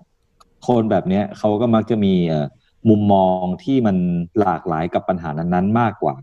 [0.67, 2.45] คนแบบเนี้ยเขาก็มักจะมีเอ่อ
[2.89, 3.97] มุมมองที่มัน
[4.39, 6.15] หลากหลายกับปัญหานั้นๆมากกว่า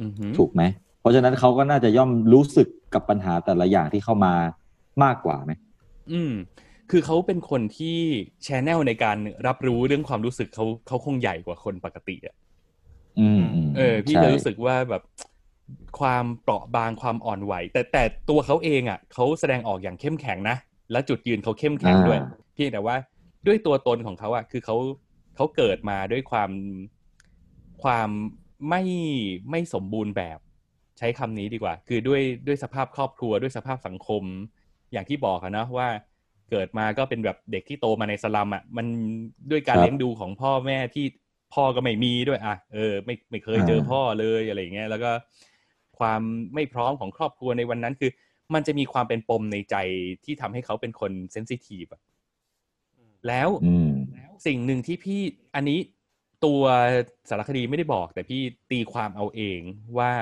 [0.00, 0.62] อือหือถูกไหม
[1.00, 4.34] เพราะฉะนั้นเขาก็น่าจะย่อมรู้สึกกับปัญหาแต่ละอย่างที่เข้ามา
[5.04, 5.52] มากกว่าไหม
[6.12, 6.32] อืม
[6.90, 7.98] คือเขาเป็นคนที่
[8.44, 12.34] แชแนลในการรับรู้เรื่องความรู้สึกเขาเขาคงใหญ่กว่าคนปกติอะ
[13.20, 15.02] อืมมเออ พี่ใช่จะรู้สึกว่าแบบ
[16.00, 20.56] ความเปราะบางความอ่อนไหว แต่แต่ตัวเขาเองอะเขาแสดงออกอย่างเข้มแข็งนะ
[20.92, 22.20] และจุดยืนเขาเข้มแข็งด้วย
[22.54, 22.96] เพียงแต่ว่า
[23.46, 24.76] ด้วยตัวตนของเขาอะคือเขา
[25.38, 26.50] เขาเกิดมาด้วยความ
[27.82, 28.08] ความ
[28.68, 28.82] ไม่
[29.50, 30.38] ไม่สมบูรณ์แบบ
[30.98, 34.22] ใช้คำนี้ดีกว่า คือด้วยด้วยสภาพครอบครัวด้วยสภาพสังคม
[34.92, 35.88] อย่างที่บอกอะนะว่า
[36.50, 38.86] เกิดมาก็เป็นแบบเด็กที่โตมาในสลัมอะมัน
[39.50, 41.06] ด้วยการครับเลี้ยงดูของพ่อแม่ที่
[41.54, 45.10] พ่อก็ไม่มีด้วยอะเออไม่ไม่เคยเจอพ่อเลยอะไรอย่างเงี้ยแล้วก็
[45.98, 46.20] ความ
[46.54, 48.10] ไม่พร้อมของครอบครัวในวันนั้นคือ
[48.54, 49.76] มันจะมีความเป็นปมในใจ
[50.24, 52.00] ที่ทำให้เขาเป็นคนเซนซิทีฟอะ
[53.26, 53.90] แล้วอืม
[54.46, 55.20] สิ่งหนึ่งที่พี่
[55.54, 55.78] อันนี้
[56.44, 56.62] ตัว
[57.28, 58.40] สารคดีไม่ได้บอก แต่พี่
[58.70, 59.60] ตีความเอาเอง
[59.98, 60.12] ว่า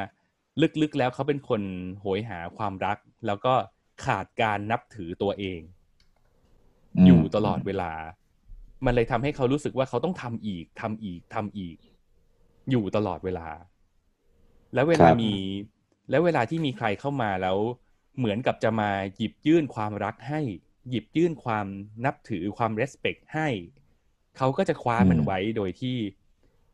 [0.83, 1.63] ลึกๆแล้วเขาเป็นคน
[2.01, 3.55] โหยหาความรัก แล้วก็
[4.05, 5.61] ขาดการนับถือตัวเอง
[6.97, 7.93] อืมอยู่ตลอดเวลา
[8.85, 11.79] มันเลยทำให้เขารู้สึกว่าเขาต้องทำอีกทำอีกทำอีก
[12.71, 13.49] อยู่ตลอดเวลา
[14.75, 15.33] แล้วเวลามี
[16.11, 17.57] แล้วเวลาที่มีใครเข้ามาแล้ว
[18.19, 20.41] เหมือนกับจะมาหยิบยื่นความรักให้
[20.91, 21.67] หยิบยื่นความ
[22.05, 23.49] นับถือความ respect ให้
[24.37, 25.97] เขาก็จะคว้ามันไว้โดยที่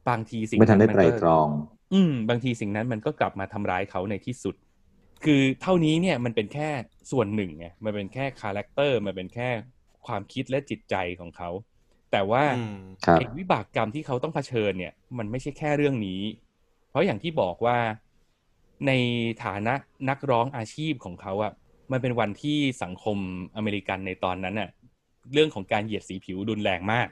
[0.08, 1.48] บางทีสิ่งไม่ทันได้มัไตรก็ตรอง
[1.92, 4.54] อืม บางทีสิ่งนั้นมันก็กลับมาทำร้ายเขาในที่สุด
[5.24, 6.68] คือเท่านี้เนี่ยมันเป็นแค่
[7.10, 9.48] ส่วนหนึ่งไงมันเป็นแค่คาแรคเตอร์มันเป็นแค่
[10.06, 11.50] ความคิดและจิตใจของเขา
[12.12, 16.20] แต่ว่าอืมครับไอ้วิบากกรรมที่เขาต้องเผชิญเนี่ย มันไม่ใช่แค่เรื่องนี้
[16.90, 17.78] เพราะอย่างที่บอกว่า
[18.86, 18.92] ใน
[19.44, 19.74] ฐานะ
[20.08, 21.52] นักร้องอาชีพของเขาอะ
[21.90, 23.18] มันเป็นวันที่สังคม
[23.56, 24.68] อเมริกันในตอนนั้นอะ
[25.32, 27.08] เรื่องของการเหยียดสีผิวรุนแรงมาก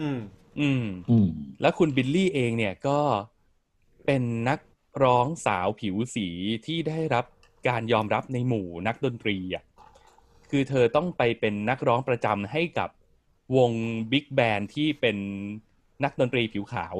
[0.00, 0.18] อืม
[0.60, 1.28] อืม อืม
[1.60, 2.98] แล้วคุณบิลลี่เองเนี่ยก็
[4.06, 4.60] เป็นนัก
[5.02, 6.28] ร้องสาวผิวสี
[6.66, 7.24] ที่ได้รับ
[7.68, 9.64] การยอมรับในหมู่นักดนตรีอะ
[10.50, 12.88] คือเธอต้องไปเป็นนักร้องประจำให้กับ
[13.56, 13.70] วง
[14.12, 15.16] บิ๊กแบนด์ที่เป็น
[16.04, 16.94] นักดนตรีผิวขาว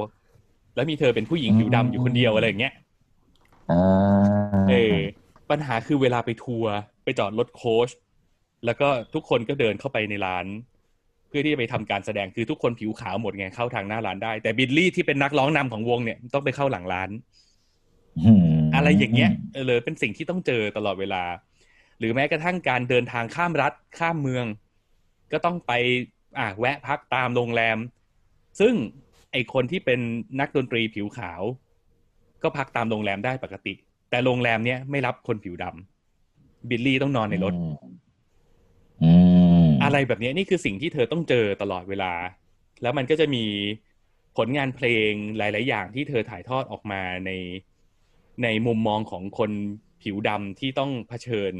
[0.74, 2.74] แล้วมีเธอเป็นผู้หญิงผิวดำอยู่คนเดียวอะไรอย่างเงี้ย
[3.70, 3.82] อ่า
[4.70, 4.98] เออ
[5.50, 6.72] ปัญหาคือเวลาไปทัวร์
[7.04, 7.90] ไปจอดรถโค้ช
[8.64, 10.46] แล้วก็ทุกคนก็เดินเข้าไปในร้าน
[11.28, 17.10] เพื่อที่จะไปทำการแสดงคือทุกคนผิวขาวหมดไงเข้าทางหน้าร้านได้ แต่บิลลี่ที่เป็นนักร้องนำของวงเนี่ยต้องไปเข้าหลังร้าน
[18.66, 21.24] มอะไรอย่างเงี้ยเออเลยเป็นสิ่งที่ต้องเจอตลอดเวลา
[21.98, 24.46] หรือแม้กระทั่งการเดินทางข้ามรัฐข้ามเมือง
[25.32, 25.72] ก็ต้องไป
[26.38, 27.78] อะแวะพักตามโรงแรม
[28.60, 28.74] ซึ่ง
[29.32, 30.00] ไอคนที่เป็น
[30.40, 31.42] นักดนตรีผิวขาว
[32.42, 33.74] ก็พักตามโรงแรมได้ปกติ
[34.14, 37.74] แต่โรงแรมเนี้ยไม่รับคนผิวดำบิลลี่ต้องนอนในรถอืม
[39.02, 39.12] อื
[39.64, 42.12] มอะไรแบบนี้นี่คือสิ่งที่เธอต้องเจอตลอดเวลา
[42.82, 43.44] แล้วมันก็จะมี
[44.36, 47.30] ผลงานเพลงหลาย ๆ อย่างที่เธอถ่ายทอดออกมาใน
[48.42, 49.50] ในมุมมองของคน
[50.02, 51.52] ผิวดำที่ต้องเผชิญ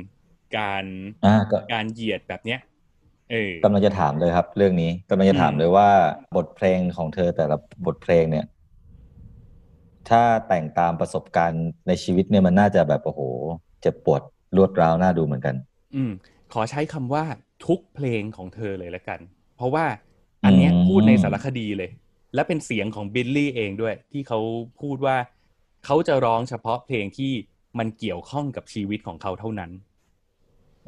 [0.59, 0.85] การ
[1.25, 2.61] อ่าก็การเหยียดแบบเนี้ย
[3.31, 5.89] เออกำลังจะถามเลยครับ เรื่องนี้กำลังจะถามอืมเลยว่า
[6.37, 8.47] บทเพลงของเธอแต่ละบทเพลงเนี่ย
[10.11, 13.21] ถ้าแต่งตามประสบการณ์ในชีวิตเนี่ยมันน่าจะแบบโอ้โห
[13.81, 14.23] เจ็บปวด
[14.57, 15.55] รวดร้าวน่าดูเหมือนกัน
[15.95, 16.13] อืม
[16.53, 17.25] ขอใช้คำว่า
[17.67, 19.21] ทุกเพลงของเธอเลยละกัน
[19.57, 19.87] เพราะว่า
[20.45, 21.91] อันเนี้ยอืมพูดในสารคดีเลย
[22.35, 24.41] และเป็นเสียงของบิลลี่เองด้วย ที่เขา
[24.81, 25.17] พูดว่า
[25.85, 27.33] เขาจะร้องเฉพาะเพลงที่
[27.79, 29.71] มันเกี่ยวข้องกับชีวิตของเขาเท่านั้น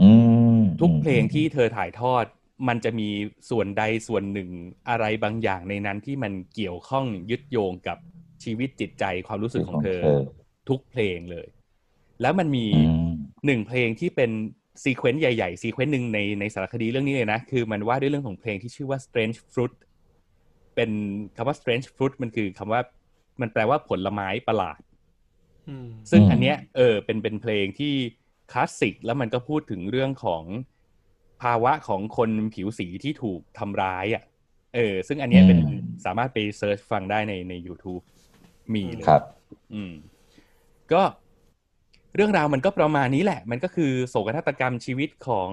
[0.02, 0.10] อื
[0.58, 2.24] มทุกเพลงที่เธอถ่ายทอด
[2.68, 3.08] มันจะมี
[3.50, 4.50] ส่วนใดส่วนหนึ่ง
[4.88, 7.98] อะไรบางอย่างในนั้นที่มันเกี่ยวข้องยึดโยงกับ
[8.46, 10.00] ชีวิตจิตใจความรู้สึกของเธอ
[10.68, 11.46] ทุกเพลงเลย
[12.22, 13.10] แล้วมันมีอืม
[13.46, 14.30] หนึ่งเพลงที่เป็น
[14.82, 19.72] sequence ใหญ่ๆ sequence หนึ่งในในสารคดีเรื่องนี้เลยนะ คือมันว่าด้วยเรื่องของเพลงที่ชื่อว่า strange fruit
[20.74, 20.90] เป็น
[21.36, 22.80] คำว่า strange fruit มันคือคำว่า
[23.40, 24.80] มันแปลว่าผลไม้ประหลาด
[25.68, 27.94] อืมซึ่งอืมอันเนี้ยเออเป็นเป็นเพลงที่
[28.52, 30.44] คลาสสิกแล้วมันก็พูดถึงเรื่องของ
[31.42, 34.22] ภาวะของคนผิวสีที่ถูกทำร้ายอะ
[34.74, 35.58] เออ ซึ่งอันเนี้ยเป็น
[36.04, 38.02] สามารถไป search ฟังได้ในใน YouTube
[38.74, 39.22] มีเลยครับ
[39.74, 39.92] อืม
[40.92, 41.02] ก็
[42.14, 45.50] เรื่องราวมันก็ประมาณนี้แหละ มันก็คือโศกนาฏกรรมชีวิตของ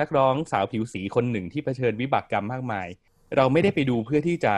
[0.00, 2.88] นักร้องสาวผิวสีคนหนึ่งที่เผชิญวิบากกรรมมากมาย
[3.36, 4.54] เราไม่ได้ไปดูเพื่อที่จะ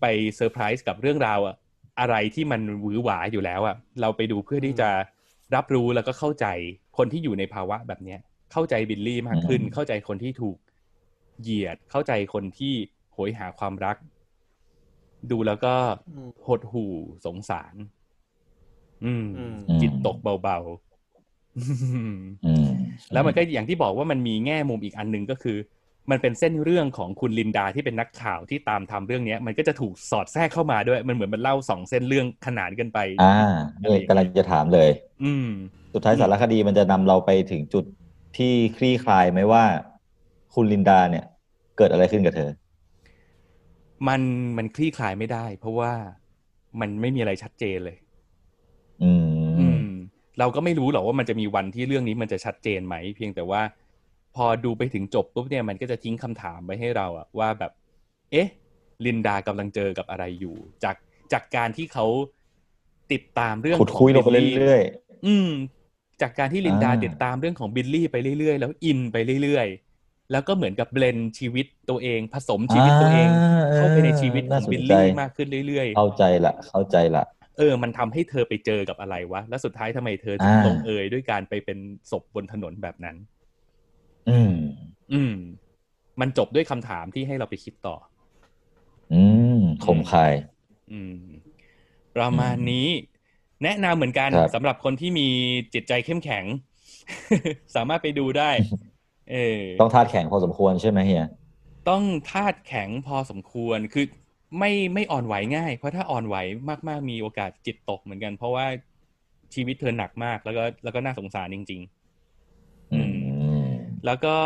[0.00, 0.04] ไป
[0.36, 1.54] เซอร์ไพรส์กับเรื่องราวอะ
[2.00, 4.88] อะไรที่มันหวือหวาอยู่แล้วอะเราไปดูเพื่อที่จะ
[5.54, 6.46] รับรู้แล้วก็เข้าใจ
[6.98, 8.20] คนที่อยู่ในภาวะแบบเนี้ย
[8.52, 10.56] เข้าใจบิลลี่มากขึ้นอืมเข้าใจคนที่ถูก
[11.42, 12.74] เหยียด เข้าใจคนที่
[13.12, 13.96] โหยหาความรัก
[15.30, 15.74] ดูแล้วก็
[16.10, 16.92] อืมหดหู่
[17.26, 17.74] สงสาร
[19.04, 22.68] อืมอืมจิตตกเบาๆอืม
[23.12, 25.56] แล้วมันก็อย่างที่บอกว่ามันมีแง่มุมอีกอันหนึ่งก็คือ
[26.10, 33.36] มันเป็นเส้นเรื่องของคุณลินดาที่เป็นนักข่าวที่ตามทำเรื่องเนี้ย มันก็จะถูกสอดแทรกเข้ามาด้วย มันเหมือนมันเล่าสองเส้นเรื่องขนานกันไป อ่า
[33.82, 34.90] นี่กำลังจะถามเลย
[35.24, 35.48] อืม
[35.94, 37.84] สุดท้ายสารคดีมันจะนำเราไปถึงจุด
[38.36, 39.64] ที่คลี่คลายไหมว่า
[40.54, 41.24] คุณลินดาเนี่ย
[41.76, 42.50] เกิดอะไรขึ้นกับเธอ
[44.08, 44.20] มัน
[44.58, 45.92] มันคลี่คลายไม่ได้ เพราะว่า
[46.80, 47.96] มันไม่มีอะไรชัดเจนเลย
[49.02, 49.12] อื
[49.58, 49.86] อืมม
[50.38, 53.62] เราก็ไม่รู้หรอกว่ามันจะมีวันที่เรื่องนี้มันจะชัดเจนไหม เพียงแต่ว่า
[54.36, 57.72] พอดูไปถึงจบปุ๊บเนี่ยมันก็จะทิ้งคำถามไว้ให้เราอะว่าแบบ
[58.32, 58.48] เอ๊ะ
[59.06, 60.96] ลินดากำลังเจอกับอะไรอยู่ จาก
[61.32, 62.06] จากการที่เขา
[63.12, 64.80] ติดตามเรื่องขุดคุยลงไปบิลลี่เรื่อย
[65.26, 65.50] อืม
[66.22, 69.85] จากการที่ลินดาอ่าติดตามเรื่องของบิลลี่ไปเรื่อยๆ แล้วอินไปเรื่อยๆ
[70.32, 81.78] แล้วก็เหมือนกับเบลนชีวิตตัวเอง ผสมๆชีวิตตัวเองอ่เข้าไปในชีวิตขน่าองสนบิลใจลี่มากขึ้นเรื่อยเข้าใจละ เข้าใจละๆเออ มันทำให้เธอไปเจอกับอะไรวะ แล้วสุดท้ายทำไมเธอถึงอ่าลงเอยด้วยการไปเป็น
[82.10, 83.16] ศพบนถนนแบบนั้น
[84.28, 84.52] อืม
[85.12, 85.34] อืม
[86.20, 87.96] มันจบด้วยคำถามที่ให้เราไปคิดต่อ
[89.12, 89.22] อื
[89.58, 90.32] มคมคาย
[90.92, 91.14] อืม
[92.16, 92.86] ประมาณนี้
[93.64, 95.28] แนะนำเหมือนกันครับสำหรับคนที่มี
[95.74, 96.44] จิตใจเข้มแข็ง
[97.76, 98.50] สามารถไปดูได้
[99.30, 101.26] เออต้องธาตุแข็งพอสมควรใช่ไหมเฮีย
[101.88, 104.06] ต้องธาตุแข็งพอสมควรคือ
[104.58, 106.36] ไม่ไม่อ่อนไหวง่าย เพราะถ้าอ่อนไหว
[106.88, 108.66] มาก ๆ มีโอกาสจิตตกเหมือนกัน เพราะว่า
[109.54, 111.82] ชีวิตเธอหนักมาก แล้วก็แล้วก็น่าสงสารจริง
[112.92, 113.00] อื
[113.66, 114.36] มๆแล้วก็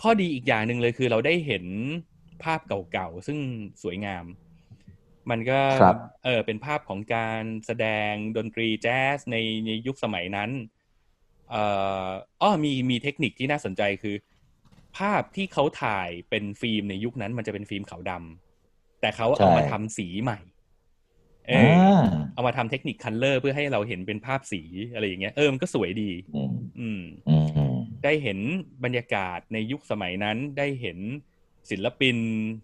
[0.00, 1.64] ข้อดีอีกอย่างหนึ่งเลยคือเราได้เห็น
[2.42, 3.38] ภาพเก่าๆ ซึ่ง
[3.82, 4.24] สวยงาม
[5.30, 11.62] มันก็ครับเออเป็นภาพของการแสดงดนตรีแจ๊สในในยุคสมัยนั้นเอ่
[12.08, 12.08] อ
[12.42, 14.16] อ้อมีมีเทคนิคที่น่าสนใจคือ
[14.98, 20.38] ภาพที่เขาถ่ายเป็นฟิล์มในยุคนั้นมันจะเป็นฟิล์มขาวดำแต่เขาเอามาใช่ทำสีใหม่
[21.48, 24.62] เออ่อาเอามาทำ Technicolor เพื่อให้เราเห็นเป็นภาพสี
[24.94, 28.38] อะไรอย่างเงี้ยเออมันก็สวยดีอืมอืมอืมอืมได้เห็น
[28.84, 30.98] บรรยากาศในยุคสมัยนั้นได้เห็น
[31.70, 32.16] ศิลปิน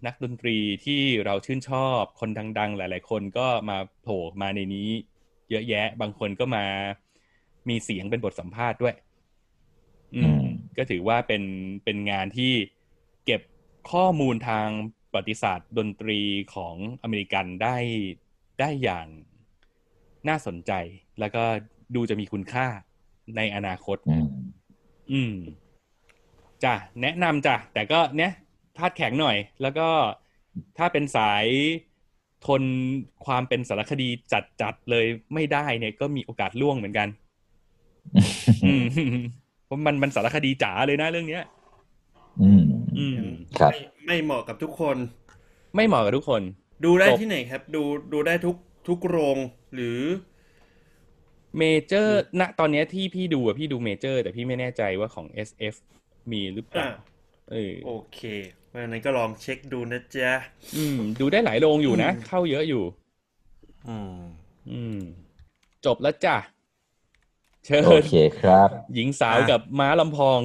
[0.06, 4.88] นักดนตรีที่เราชื่นชอบคนดัง ๆ หลาย ๆ คนก็มาโผล่มาในนี้
[5.50, 6.64] เยอะแยะ บางคนก็มา
[7.68, 8.94] มีเสียงเป็นบทสัมภาษณ์ด้วย
[10.16, 10.42] อือืมม
[10.76, 11.42] ก็ถือว่าเป็น
[11.84, 12.52] เป็นงานที่
[13.24, 13.40] เก็บ
[13.92, 14.68] ข้อมูลทาง
[15.12, 16.20] ประวัติศาสตร์ดนตรี
[16.54, 17.76] ของอเมริกันได้
[18.60, 19.06] ได้อย่าง
[20.28, 20.72] น่าสนใจ
[21.20, 21.44] แล้วก็
[21.94, 22.66] ดูจะมีคุณค่า
[23.36, 24.26] ในอนาคต อืม
[25.12, 25.34] อืม
[26.64, 28.32] จ้ะแนะนำจ้ะแต่ก็เนี้ย
[28.78, 29.88] ธาตุแข็งหน่อย แล้วก็
[30.78, 31.46] ถ้าเป็นสาย
[32.46, 32.62] ทน
[33.26, 37.21] ความเป็นสารคดีจัดจัดๆเลยไม่ได้เนี่ยก็มีโอกาสล่วงเหมือนกันอืม
[39.66, 41.44] เพราะมันมันสารคดีจ๋าเลยนะเรื่องเนี้ย
[42.42, 42.62] อืม
[42.98, 43.16] อืม
[43.58, 44.96] ครับ ไม่ไม่เหมาะกับทุกคน
[45.76, 46.42] ไม่เหมาะกับทุกคน
[46.84, 47.82] ดูได้จบที่ไหนครับ ดู
[48.12, 48.56] ดูได้ทุก
[48.88, 49.36] ทุกโรง
[49.74, 50.00] หรือ
[51.58, 55.74] เมเจอร์ณตอนเนี้ยที่พี่ดูอะพี่ดูเมเจอร์ แต่พี่ไม่แน่ใจว่าของ SF
[56.32, 56.92] มีหรือเปล่าอ่า
[57.50, 58.20] เออโอเค
[58.66, 60.32] เพราะฉะนั้นก็ลองเช็คดูนะจ๊ะ
[60.76, 62.84] อืม ดูได้หลายโรงอยู่นะอืมเข้าเยอะอยู่
[63.88, 64.18] อืม
[64.70, 64.98] อืม
[65.86, 66.36] จบแล้วจ้ะ
[67.66, 70.40] เชิญโอเคครับ หญิงสาวกับม้าลำพอง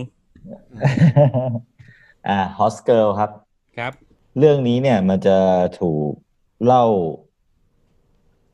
[2.28, 3.32] อ่า Horse Girl ครับ
[3.78, 3.94] ครับ
[4.38, 5.38] เรื่องนี้เนี่ยมันจะ
[5.80, 6.12] ถูก
[6.66, 6.86] เล่า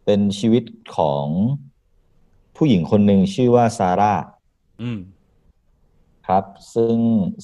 [0.06, 0.64] เป็นชีวิต
[0.98, 1.26] ของ
[2.58, 4.14] ผู้หญิงคนหนึ่งชื่อว่าซาร่า
[4.82, 5.00] อืม
[6.28, 6.98] ครับ ซึ่ง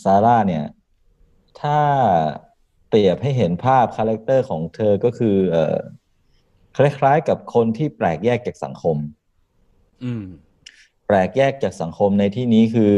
[0.03, 0.65] ซาร่าเนี่ย
[1.61, 1.79] ถ้า
[2.87, 5.77] เปรียบให้เห็นภาพ character ของเธอก็คือ เอ่อ
[6.77, 8.97] คล้ายๆกับคนที่แปลกแยกจากสังคม
[10.03, 10.25] อืม
[11.09, 12.93] แปลกแยกจากสังคมในที่นี้คือ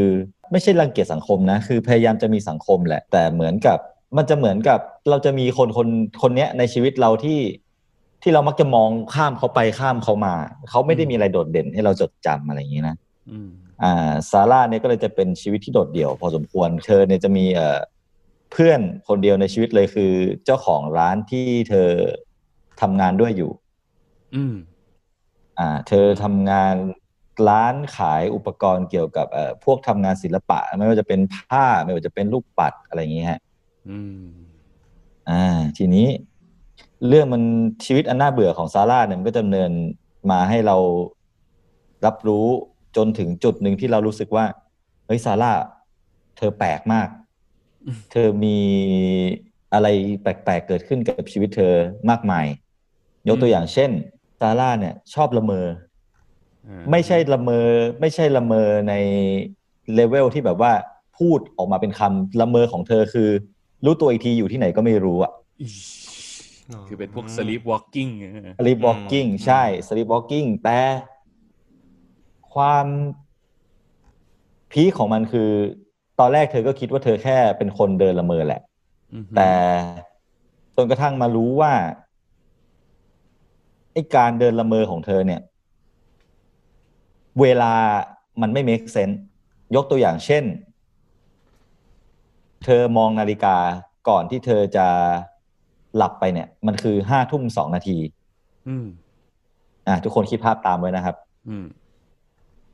[0.52, 3.78] ไม่ใช่รังเกียจสังคมนะ คือพยายามจะมีสังคมแหละ แต่เหมือนกับ
[4.16, 5.88] มันจะเหมือนกับเราจะมีคนคน
[6.22, 7.40] คนเนี้ยในชีวิตเราที่
[8.22, 10.34] ที่เรามักจะมองข้ามเขาไปข้ามเขามา
[10.70, 12.96] เขาไม่ได้มีอะไรโดดเด่นให้เราจดจำอะไรอย่างนี้นะ
[13.30, 13.48] อืม
[13.82, 17.78] อ่าซาร่าเนี่ยก็เลยจะเป็นชีวิตที่โดดเดี่ยว พอสมควรเธอเนี่ยจะมีเอ่อ
[18.52, 20.12] เพื่อนคนเดียวในชีวิตเลยคือ
[20.44, 21.88] เจ้าของร้านที่เธอ
[22.80, 23.50] ทำงานด้วยอยู่
[24.34, 24.54] อืม
[25.58, 26.74] อ่า เธอทำงาน
[27.48, 31.20] ร้านขายอุปกรณ์เกี่ยวกับเอ่อพวกทำงานศิลปะ ไม่ว่าจะเป็น
[31.50, 33.40] ผ้า ไม่ว่าจะเป็นลูกปัดอะไรอย่างนี้ฮะ
[33.88, 34.24] อืม
[35.30, 36.08] อ่า ทีนี้
[37.08, 37.42] เรื่องมัน
[37.84, 39.70] ชีวิตอันน่าเบื่อของซาร่าเนี่ยมันก็ดำเนิน
[40.30, 40.76] มาให้เรา
[42.06, 42.46] รับรู้
[42.96, 44.44] จนถึงจุดหนึ่งที่เรารู้สึกว่า
[45.06, 45.52] เฮ้ยซาร่า
[46.36, 47.08] เธอแปลกมาก
[48.12, 48.58] เธอมี
[49.72, 49.86] อะไร
[50.22, 51.74] แปลกๆเกิดขึ้นกับชีวิตเธอ
[52.10, 52.46] มากมาย
[53.28, 53.90] ยกตัวอย่างเช่น
[54.40, 55.91] ซาร่าเนี่ย ชอบละเมออ่า
[56.90, 57.68] ไม่ใช่ละเมอ
[58.00, 58.94] ไม่ใช่ละเมอใน
[59.94, 60.72] เลเวลที่แบบว่า
[61.18, 63.30] พูดออกมาเป็นคำละเมอของเธอคือ
[63.84, 65.32] รู้ตัวอีกทีอยู่ที่ไหนก็ไม่รู้อะ
[66.88, 70.80] คือเป็นพวก sleep walking เออ sleep walking ใช่ sleep walking แต่
[72.54, 72.86] ความ
[74.72, 75.50] พีคของมันคือ
[76.20, 78.62] ตอนแรกเธอก็คิดว่าเธอแค่เป็นคนเดินละเมอแหละ
[79.12, 79.50] อืมแต่
[80.76, 81.72] จนกระทั่งมารู้ว่า
[83.92, 85.40] ไอ้การเดินละเมอของเธอเนี่ย
[87.40, 87.74] เวลา
[88.42, 89.16] มันไม่ make sense
[89.76, 90.44] ยกตัวอย่างเช่น
[92.64, 93.56] เธอมองนาฬิกา
[94.08, 94.86] ก่อนที่เธอจะ
[95.96, 97.98] หลับไปเนี่ย มันคือห้าทุ่มสองนาที
[98.68, 98.86] อืม
[99.88, 101.16] อะทุกคนคิดภาพตามไว้นะครับ
[101.48, 101.66] อืม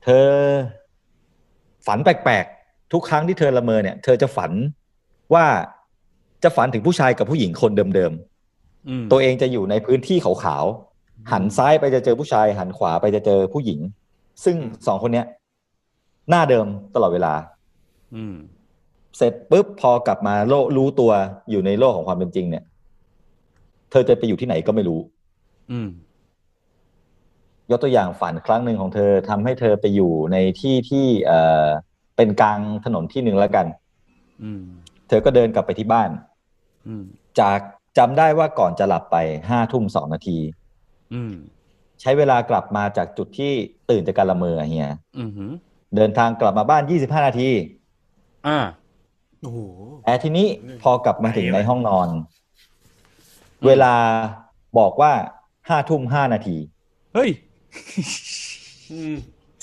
[0.03, 0.27] เธอ
[1.87, 4.51] ฝันแปลกๆ ทุกครั้งที่เธอละเมอเนี่ย เธอจะฝัน
[5.33, 5.45] ว่า
[6.43, 8.13] จะฝันถึงผู้ชายกับผู้หญิงคนเดิม
[8.89, 13.79] อืมๆตัวเองจะอยู่ในพื้นที่ขาวๆหันซ้ายไปจะเจอผู้ชาย หันขวาไปจะเจอผู้หญิง
[14.43, 15.25] ซึ่งสองคนเนี้ย
[16.29, 17.33] หน้าเดิมตลอดเวลา
[18.15, 18.35] อืม
[19.17, 21.11] เสร็จปุ๊บพอกลับมาโลกรู้ตัว
[21.49, 22.63] อยู่ในโลกของความเป็นจริง เนี่ย
[23.91, 24.99] เธอจะไปอยู่ที่ไหนก็ไม่รู้
[25.71, 25.89] อืม
[27.71, 31.65] ยกตัวอย่างฝันครั้งหนึ่งของเธอทำให้เธอไปอยู่ในที่ที่เอ่อ
[32.15, 33.65] เป็นกลางถนนที่หนึ่งแล้วกัน
[34.43, 34.61] อืม
[35.07, 36.09] เธอก็เดินกลับไปที่บ้าน
[36.87, 37.03] อืม
[37.39, 37.59] จาก
[37.97, 39.17] จำได้ว่าก่อนจะหลับไป
[39.49, 40.37] ห้าทุ่มสองนาที
[41.13, 41.33] อืม
[42.01, 43.51] ใช้เวลากลับมาจากจุดที่
[43.89, 45.51] ตื่นจากการละเมอเฮียอืมหืม
[45.95, 47.49] เดินทางกลับมาบ้านยี่สิบห้านาที
[48.47, 48.59] อ่า
[49.41, 49.59] โอ้โห
[50.05, 50.47] แต่ทีนี้
[50.83, 53.93] พอกลับมาถึงในห้องนอนอืมเวลา
[54.79, 55.11] บอกว่า
[55.69, 56.57] ห้าทุ่มห้านาที
[57.13, 57.29] เฮ้ย
[58.91, 59.15] อืม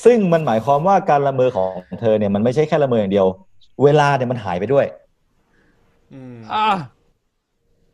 [0.05, 1.71] ซึ่งมันหมายความว่าการละเมอของ
[2.01, 3.27] เธอเนี่ยมันไม่ใช่แค่ละเมออย่างเดียว
[3.85, 4.87] เวลาเนี่ยมันหายไปด้วย
[6.13, 6.67] อืมอ่า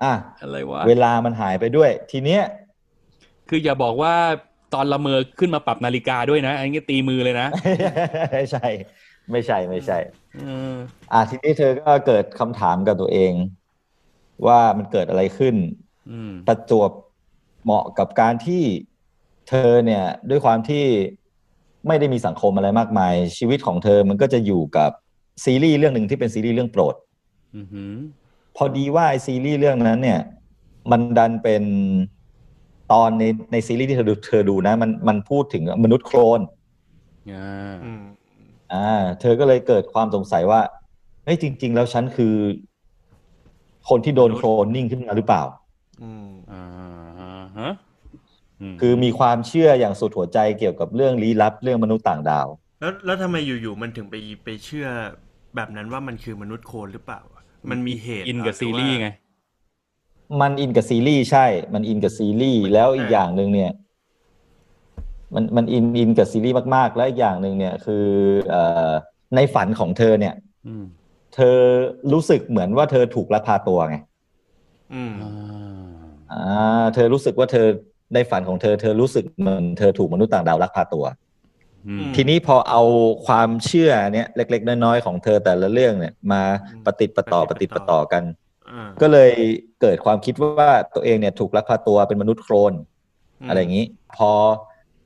[0.03, 0.13] อะ
[0.43, 2.43] อะไรวะเวลามันหายไปด้วย ทีเนี้ย
[3.55, 4.15] คืออย่าบอกว่า
[4.75, 7.49] ตอนละเมอขึ้นมาปรับนาฬิกาด้วยนะอันนี้ตีมือเลยนะ
[8.33, 8.67] ไม่ใช่
[9.31, 9.99] ไม่ใช่ไม่ใช่
[10.43, 10.75] เออ
[11.13, 13.33] อะทีนี้เธอก็เกิดคำถามกับตัวเอง
[14.47, 15.55] ว่ามันเกิดอะไรขึ้น
[16.11, 16.91] อืมประจวบ
[17.65, 18.63] เหมาะกับการที่
[19.49, 20.85] เธอเนี่ย ด้วยความที่
[21.89, 24.91] ไม่ได้มีสังคมอะไรมากมาย ชีวิตของเธอมันก็จะอยู่กับ
[25.45, 26.95] ซีรีส์เรื่องหนึ่งที่เป็นซีรีส์เรื่องโปรด
[27.57, 27.97] อืมหืม
[28.57, 30.21] พอดีว่าไอซีรีส์เรื่องนั้น เนี่ย
[30.91, 31.65] มันดันเป็น
[32.93, 36.41] ตอนในในซีรีส์ที่เธอดูเธอดูนะ มันมันพูดถึงมนุษย์โคลน
[37.33, 38.05] อ่าอืม
[38.73, 38.89] อ่า
[39.21, 40.61] เธอก็เลยเกิดความสงสัยว่า
[41.25, 42.35] เฮ้ยจริง ๆ แล้วฉันคือ
[43.89, 45.43] คนที่โดนโคลนนิ่งขึ้นมาหรือเปล่า
[46.03, 47.73] อืมอ่าฮะ
[48.73, 52.47] มคือมีความเชื่ออย่างสุดหัวใจเกี่ยวกับเรื่องลี้ลับเรื่องมนุษย์ต่างดาว
[52.81, 54.15] แล้วแล้วทำไมอยู่ๆมันถึงไป
[54.45, 54.87] ไปเชื่อ
[55.57, 57.21] แบบนั้นว่ามันคือมนุษย์โคลนหรือเปล่า
[57.71, 59.09] มันมีเหตุอินกับหซีว่ารีส์ไง
[60.41, 63.73] มันอินกับซีรีส์ใช่ มันอินกับซีรีส์แล้วอีกอย่างหนึ่งเนี่ย
[65.35, 68.07] มันมันอินอินกับซีรีส์มากๆ แล้วอีกอย่างหนึ่งเนี่ยคือ
[68.49, 68.91] เอ่อ
[69.35, 70.35] ในฝันของเธอเนี่ย
[70.67, 70.85] อืม
[71.35, 71.59] เธอ
[72.13, 73.97] รู้สึกเหมือนว่าเธอถูกลักพาตัวไง
[74.95, 75.33] อืมอ่า
[76.33, 77.67] อ่า เธอรู้สึกว่าเธอ
[78.15, 81.05] ในฝันของเธอ เธอรู้สึกเหมือนเธอถูกมนุษย์ต่างดาวลักพาตัว
[81.87, 82.83] อืมทีนี้พอเอา
[83.27, 86.43] ความเชื่อเนี่ยเล็ก ๆ น้อยๆของเธอแต่ละเรื่องเนี่ย มา
[86.87, 88.42] ปฏิดประต่อปฏิดประต่อกันอ่า
[89.03, 89.33] ก็เลย
[89.81, 92.73] เกิดความคิดว่าตัวเองเนี่ยถูกลักพาตัวเป็นมนุษย์โครน
[93.49, 94.31] อะไรอย่างนี้ พอ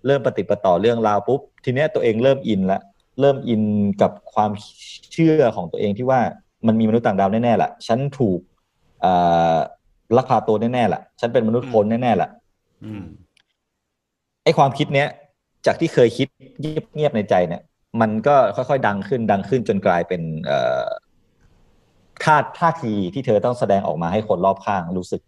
[0.06, 2.80] เริ่มปฏิดประต่อเรื่องราวปุ๊บทีเนี้ยตัวเองเริ่มอินละ
[3.20, 3.62] เริ่มอิน
[4.02, 4.50] กับความ
[5.12, 6.20] เชื่อของตัวเองที่ว่า
[6.66, 8.40] มันมีมนุษย์ต่างดาวแน่ๆล่ะ ฉันถูก
[9.00, 9.12] เอ่
[9.54, 9.56] อ
[10.16, 12.28] ลักพาตัวแน่ๆล่ะ ฉันเป็นมนุษย์โคลนแน่ๆล่ะ
[12.84, 13.04] อืม
[14.44, 15.08] ไอ้ความคิดเนี้ย
[15.66, 16.26] จากที่เคยคิด
[16.60, 17.62] เงียบๆในใจเนี่ย
[18.00, 20.84] มันก็ค่อยๆ ดังขึ้นดังขึ้นจนกลายเป็นเอ่อ
[22.24, 25.20] ท่าท่าทีที่เธอต้องแสดงออกมาให้คนรอบข้างรู้สึก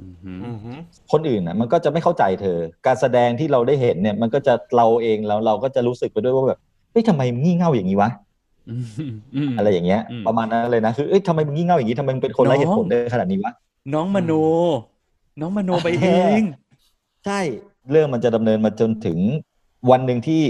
[0.00, 0.78] อืมฮึอือหือ
[1.12, 6.58] คนอื่นนะมันก็จะไม่เข้าใจเธอ การแสดงที่เราได้เห็นเนี่ย มันก็จะเราเองแล้วเราก็จะรู้สึกไปด้วยว่าแบบ
[6.92, 8.10] เฮ้ยทำไมมึงงี่เง่าอย่างนี้วะ
[8.70, 8.84] อืม
[9.36, 13.52] อืมอะไรอย่างเงี้ยอืมประมาณนั้นเลยนะคือเอ้ยทำไมมึงงี่เง่าอย่างนี้ทำไมมึงเป็นคนไร้เหตุผลได้ขนาดนี้วะ
[13.94, 14.32] น้องมโน
[15.40, 16.08] น้องมโนไปเอ
[16.40, 16.42] ง
[17.26, 17.40] ใช่
[17.90, 19.18] เรื่องมันจะดำเนินมาจนถึง
[19.90, 20.42] วันหนึ่งที่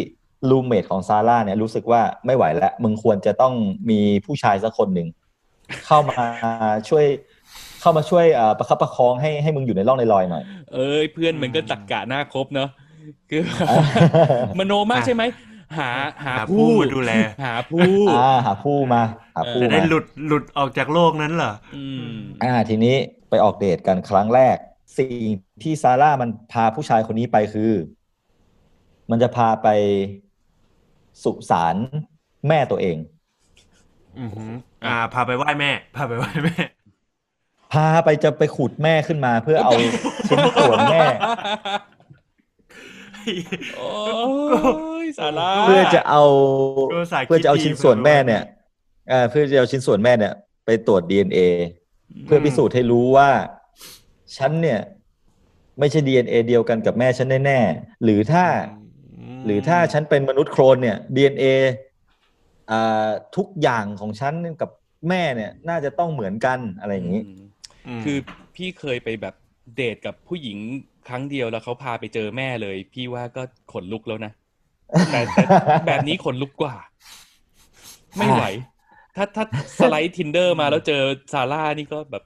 [0.51, 3.55] รูมเมทของซาร่าเนี่ยรู้สึกว่าไม่ไหวแล้ว มึงควรจะต้อง
[3.91, 5.09] มีผู้ชายสักคนหนึ่ง
[5.87, 6.25] เข้ามา
[6.89, 7.05] ช่วย
[7.81, 10.45] เข้ามาช่วยเอ่อประคับประคองให้ให้มึงอยู่ในร่องในรอยหน่อย
[10.75, 12.69] เอ้ยเพื่อนมันก็ตักกะหน้าครบเนาะ
[13.31, 13.43] คือ
[14.59, 15.23] มโนมากใช่ไหม
[15.79, 15.91] หา
[16.25, 17.13] หาหาผู้ผู้มาดูแล
[17.45, 19.03] หาผู้อ่าหาผู้มา
[19.37, 22.13] หาผู้จะได้มาหลุดหลุดออกจากโลกนั้นเหรออืม
[22.43, 22.97] อ่า ทีนี้
[23.31, 24.57] ไปออกเดทกันครั้งแรก
[24.99, 25.27] สิ่ง
[25.63, 27.73] ที่ซาร่ามันพาผู้ชายคนนี้ไปคือ
[29.11, 29.69] มันจะพาไป
[31.23, 31.77] สุสาน
[32.49, 32.97] แม่ตัวเอง
[34.85, 36.57] อือหืออ่า พาไปไหว้แม่ พาไปไหว้แม่
[37.73, 39.73] พาไปจะไปขุดแม่ขึ้นมาเพื่อเอา
[40.29, 41.01] ชิ้นส่วนแม่
[43.79, 43.91] โอ้
[45.05, 46.23] ยสาระเพื่อจะเอา
[46.93, 48.47] ก็อุตส่าห์คิดเพื่อจะเอาชิ้นส่วนแม่เนี่ยดี
[49.09, 51.39] เอ่อเพื่อจะเอาชิ้นส่วนแม่เนี่ย ไปตรวจ DNA
[52.25, 53.31] เพื่อพิสูจน์ให้รู้ว่า
[54.37, 54.81] ฉันเนี่ย
[55.79, 58.45] ไม่ใช่ DNA เดียวกันกับแม่ฉันแน่ๆหรือถ้า
[59.47, 61.90] หรือถ้าฉันเป็นมนุษย์โคลนเนี่ย DNA อ่า
[63.37, 64.71] ทุกอย่างของฉันกับ
[65.09, 67.23] แม่เนี่ยน่าจะต้องเหมือนกันอะไรอย่างนี้
[67.99, 68.17] มคือ
[68.57, 69.35] พี่เคยไปแบบ
[69.77, 70.59] เดทกับผู้หญิง
[71.09, 73.43] ครั้งเดียวแล้วเขาพาไปเจอแม่เลย พี่ว่าก็
[73.73, 74.33] ขนลุกแล้วนะ
[75.13, 75.43] แต่แต่
[75.87, 76.75] แบบนี้ขนลุกกว่า
[78.19, 78.45] ไม่ไหว
[79.17, 79.45] ถ้าถ้า
[79.79, 81.03] สไลด์ทินเดอร์มาแล้วเจอ
[81.33, 82.23] ซาร่านี่ก็แบบ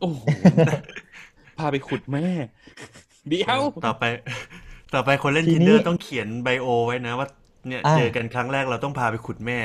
[0.00, 0.22] โอ้โห
[1.58, 2.26] พาไปขุดแม่
[3.28, 4.04] เดี๋ยว ต่อไป
[4.94, 7.28] ต่อไปคนเล่นทีทินี้นเดอร์ต้องเขียนไบโอไว้นะว่า
[7.68, 9.58] เนี่ยอ่าเจอกันครั้งแรกเราต้องพาไปขุดแม่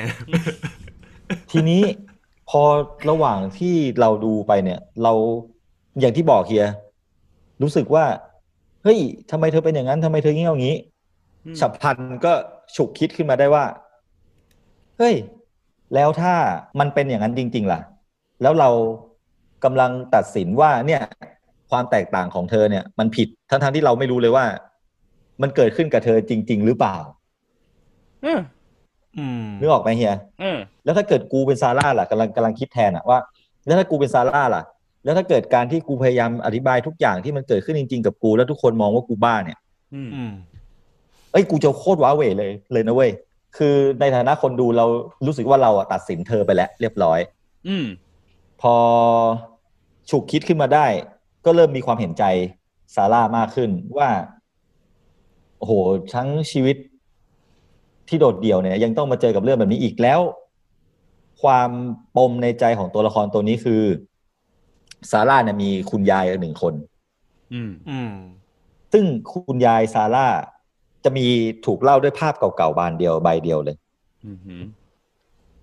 [1.52, 1.82] ทีนี้
[2.50, 2.62] พอ
[3.10, 5.12] ระหว่างที่เราดูไปเนี่ย เรา
[6.00, 6.66] อย่างที่บอกเฮีย
[7.62, 8.04] รู้สึกว่า
[8.84, 8.98] เฮ้ย
[9.30, 10.76] ทำไมเธอเป็นอย่างนั้นทำไมเธอเงี้ยอย่างนี้
[11.46, 12.32] อืมฉับพลันก็
[12.76, 13.64] ฉุกคิดขึ้นมาได้ว่า
[14.98, 15.14] เฮ้ย
[15.94, 16.34] แล้วถ้า
[16.80, 17.80] มันเป็นอย่างนั้นจริง ๆ ล่ะ
[18.42, 18.70] แล้วเรา
[19.64, 21.02] กำลังตัดสินว่าเนี่ย
[21.70, 24.44] ความแตกต่างของเธอเนี่ย มันผิดทั้งๆที่เราไม่รู้เลยว่า
[25.42, 27.17] มันเกิดขึ้นกับเธอจริง ๆ หรือเปล่าเอออืม
[29.60, 33.18] นึกออกไหมเฮียเออแล้วถ้าเกิดกูเป็นซาร่าล่ะกำลังกำลังคิดแทนอะว่า
[33.66, 34.62] แล้วถ้ากูเป็นซาร่าล่ะ
[35.04, 39.58] แล้วถ้าเกิดการที่กูพยายามอธิบายทุกอย่างที่มันเกิดขึ้นจริง ๆ กับกู แล้วทุกคนมองว่ากูบ้าเนี่ย
[39.94, 40.32] อืมอืม
[41.32, 43.10] เอ้ยกูจะโคตรว้าเหวเลยเลยนะเว้ย
[43.56, 44.86] คือในฐานะคนดูเรา
[45.26, 47.20] รู้สึกว่าเราอะตัดสินเธอไปแล้ว เรียบร้อย
[47.68, 47.86] อืม
[48.60, 48.74] พอ
[50.10, 50.86] ฉุกคิดขึ้นมาได้
[51.44, 52.24] ก็เริ่มมีความเห็นใจ
[52.94, 54.08] ซาร่ามากขึ้นว่า
[55.58, 55.72] โอ้โห
[56.14, 56.76] ทั้งชีวิต
[58.08, 60.20] ที่โดดเดี่ยวเนี่ยยังต้องมาเจอกับเรื่องแบบนี้อีกแล้ว
[61.42, 61.70] ความ
[62.16, 63.82] ปมในใจของตัวละครตัวนี้คือ
[65.10, 66.74] ซาร่าเนี่ยมีคุณยายหนึ่งคน
[67.54, 68.12] อืมอืม
[68.92, 70.26] ซึ่งคุณยายซาร่า
[71.04, 71.26] จะมี
[71.66, 73.76] ถูกเล่าด้วยภาพเก่าๆบานเดียวใบเดียวเลย
[74.24, 74.64] อืมอืม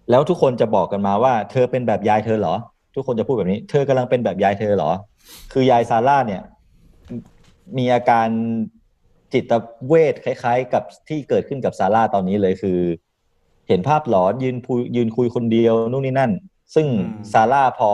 [0.09, 2.55] แล้วทุกคนจะบอกกันมาว่า เธอเป็นแบบยายเธอเหรอ
[2.95, 4.91] ทุกคนจะพูดแบบนี้ เธอกำลังเป็นแบบยายเธอเหรอ
[5.51, 6.41] คือยายซาร่าเนี่ย
[7.77, 8.27] มีอาการ
[9.35, 9.53] จิต
[9.87, 12.79] เวทคล้ายๆ กับที่เกิดขึ้นกับซาร่าตอนนี้เลยคือ
[13.67, 16.31] เห็นภาพหลอนยืนพูยืนคุยคนเดียวนู่นนี่นั่น
[16.75, 17.89] ซึ่งอืมซาร่าพอ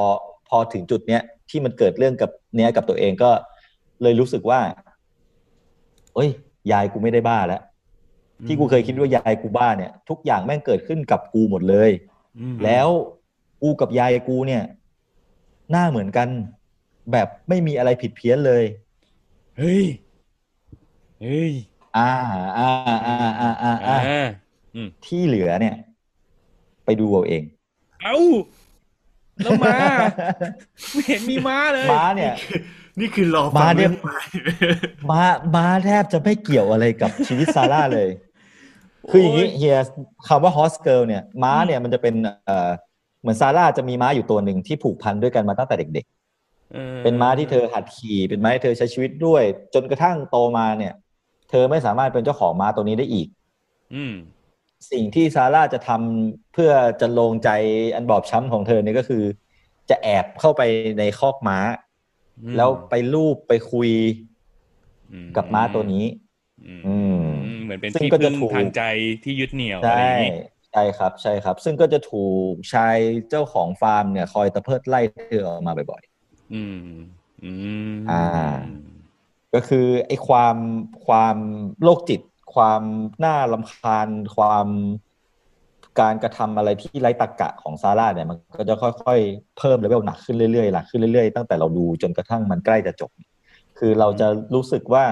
[0.50, 3.32] พอถึงจุดเนี้ยที่มันเกิดเรื่องกับเนี้ยกับตัวเองก็
[4.02, 4.62] เลยรู้สึกว่า
[6.16, 6.30] เอ้ย
[6.72, 7.62] ยายกูไม่ได้บ้าแล้ว
[8.48, 11.90] ที่กูเคยคิดว่ายายกูบ้าเนี่ย ทุกอย่างแม่งเกิดขึ้นกับกูหมดเลย
[12.40, 12.88] อืมแล้ว
[13.62, 14.64] กูกับยายกูเนี่ย
[15.72, 16.28] หน้าเหมือนกัน
[17.12, 18.64] แบบไม่มีอะไรผิดเพี้ยนเลย
[19.58, 19.84] เฮ้ย
[21.22, 21.54] เฮ้ย
[21.98, 22.12] อ่า
[22.58, 24.28] อ่าอ่าอ่าอ่าอ่าอ่า
[24.76, 25.76] อืมที่เหลือเนี่ย
[26.86, 27.44] ไปดูเอาเอง
[28.04, 28.18] เอ้า
[29.44, 29.78] แล้วม้า
[30.94, 32.34] ไม่เห็นมีม้าเลยม้าเนี่ย
[33.00, 34.20] นี่คือรอฟังม้าเนี่ยเรื่องใหม่
[35.12, 35.24] ม้า
[35.56, 38.10] ม้าแทบจะไม่เกี่ยวอะไรกับชีวิตซาร่าเลย
[39.10, 39.78] คืออย่างนี้เฮีย
[40.28, 42.16] คำว่า Horse Girl เนี่ย ม้าเนี่ยมันจะเป็น
[42.46, 42.70] เอ่อ
[43.22, 46.06] เหมือนซาร่าจะมีม้าอยู่ตัวหนึ่งที่ผูกพันด้วยกันมาตั้งแต่เด็ก
[46.76, 49.44] ออๆเป็นม้าที่เธอหัดขี่เป็นม้าที่เธอใช้ชีวิตด้วย
[49.74, 50.94] จนกระทั่งโตมาเนี่ย
[51.52, 53.28] เธอไม่สามารถเป็นเจ้าของม้าตัวนี้ได้อีก
[53.94, 54.14] อืม
[54.92, 56.72] สิ่งที่ซาร่าจะทำเพื่อ
[57.02, 57.50] จะลงใจ
[57.96, 59.24] อันบอบช้ำของเธอเนี่ยก็คือ
[59.90, 60.62] จะแอบเข้าไป
[61.00, 61.58] ในคอกม้า
[62.44, 63.90] อืมแล้วไปลูบไปคุย
[65.12, 66.06] อืมกับม้าตัวนี้
[66.66, 68.82] อืมอืมอืมเหมือนเป็นซึ่งที่ก็จะพึ่งถูกทางใจ
[69.24, 70.32] ที่ยึดเหนี่ยวอะใช่ไรอย่างนี้
[70.72, 72.18] ใช่ครับ ใช่ครับ ซึ่งก็จะถู
[72.52, 72.98] กชาย
[73.30, 76.04] เจ้าของฟาร์มเนี่ย คอยตะเพิดไล่เธอออกมาบ่อย
[76.52, 76.76] อืม
[77.44, 77.48] อื
[77.96, 78.82] ม อ่า
[79.54, 80.56] ก็คือไอ้ความ
[81.06, 81.38] ความ
[81.84, 82.22] โรคจิต
[82.56, 82.82] ความ
[83.24, 84.68] น่ารำคาญ ความ
[86.00, 93.12] การกระทำอะไรที่ไร้ตรรกะของซาร่าเนี่ยมันก็จะค่อยๆ เพิ่มเลเวลหนักขึ้นเรื่อยๆหนักขึ้นเรื่อยๆ ตั้งแต่เราดูจนกระทั่งมันใกล้จะจบ
[93.80, 95.04] คือเราจะรู้สึกว่า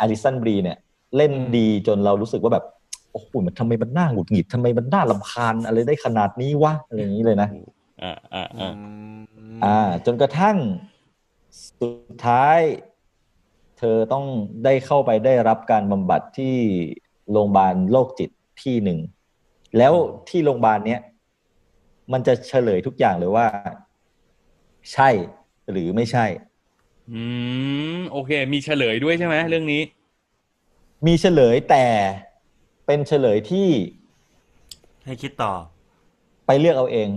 [0.00, 0.78] อลิสันบรีเนี่ย
[1.16, 2.64] เล่นดีจนเรารู้สึกว่าแบบ
[3.12, 7.48] โอ้โหมันทำไมมันน่าหงุดหงิดทำไมมันน่ารำคาญอะไรได้ขนาดนี้วะอะไรอย่างนี้เลยนะ
[8.02, 8.72] อ่าอ่าอ่า
[9.64, 10.56] อ่าจนกระทั่ง
[11.80, 12.60] สุดท้าย
[13.78, 14.24] เธอต้อง
[14.64, 16.54] ได้เข้าไปได้รับการบำบัดที่
[17.32, 18.30] โรงพยาบาลโรคจิต
[18.62, 18.98] ที่หนึ่ง
[19.78, 19.92] แล้ว
[20.28, 21.00] ที่โรงพยาบาลเนี้ย
[22.12, 23.46] มันจะเฉลยทุกอย่างเลยว่า
[24.92, 25.08] ใช่
[25.70, 26.26] หรือไม่ใช่
[27.10, 27.20] อื
[27.98, 29.82] มโอเค มีเฉลยด้วยใช่ไหมเรื่องนี้
[31.06, 31.84] มีเฉลยแต่
[32.86, 33.68] เป็นเฉลยที่
[35.04, 35.52] ให้คิดต่อ
[36.46, 37.08] ไปเลือกเอาเอง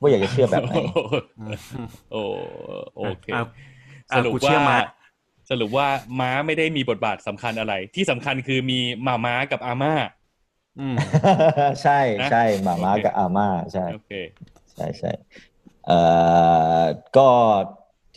[0.00, 0.74] ว่าอยากจะเชื่อแบบไหน
[2.12, 2.22] โอ้
[2.96, 3.42] โอเคอะ
[4.16, 4.78] สรุปอะกูเชื่ว่าอม้า
[5.52, 5.88] สรุปว่า
[6.20, 9.94] ม้าไม่ได้มีบทบาทสำคัญอะไร ที่สำคัญคือมีมาม้ากับอาม่า
[10.80, 10.96] อืม
[11.82, 14.12] ใช่นะใช่หมาม้าโอเคกับอาม่าใช่โอเค
[14.72, 15.10] ใช่ใช่
[15.86, 16.00] เอ่
[16.80, 16.82] อ
[17.16, 17.28] ก็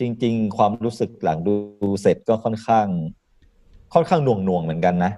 [0.00, 1.54] จริง ๆ ความรู้สึกหลังดู
[2.02, 2.86] เสร็จก็ค่อนข้าง
[3.94, 5.12] ค่อนข้างหน่วงหน่วงๆเหมือนกันนะ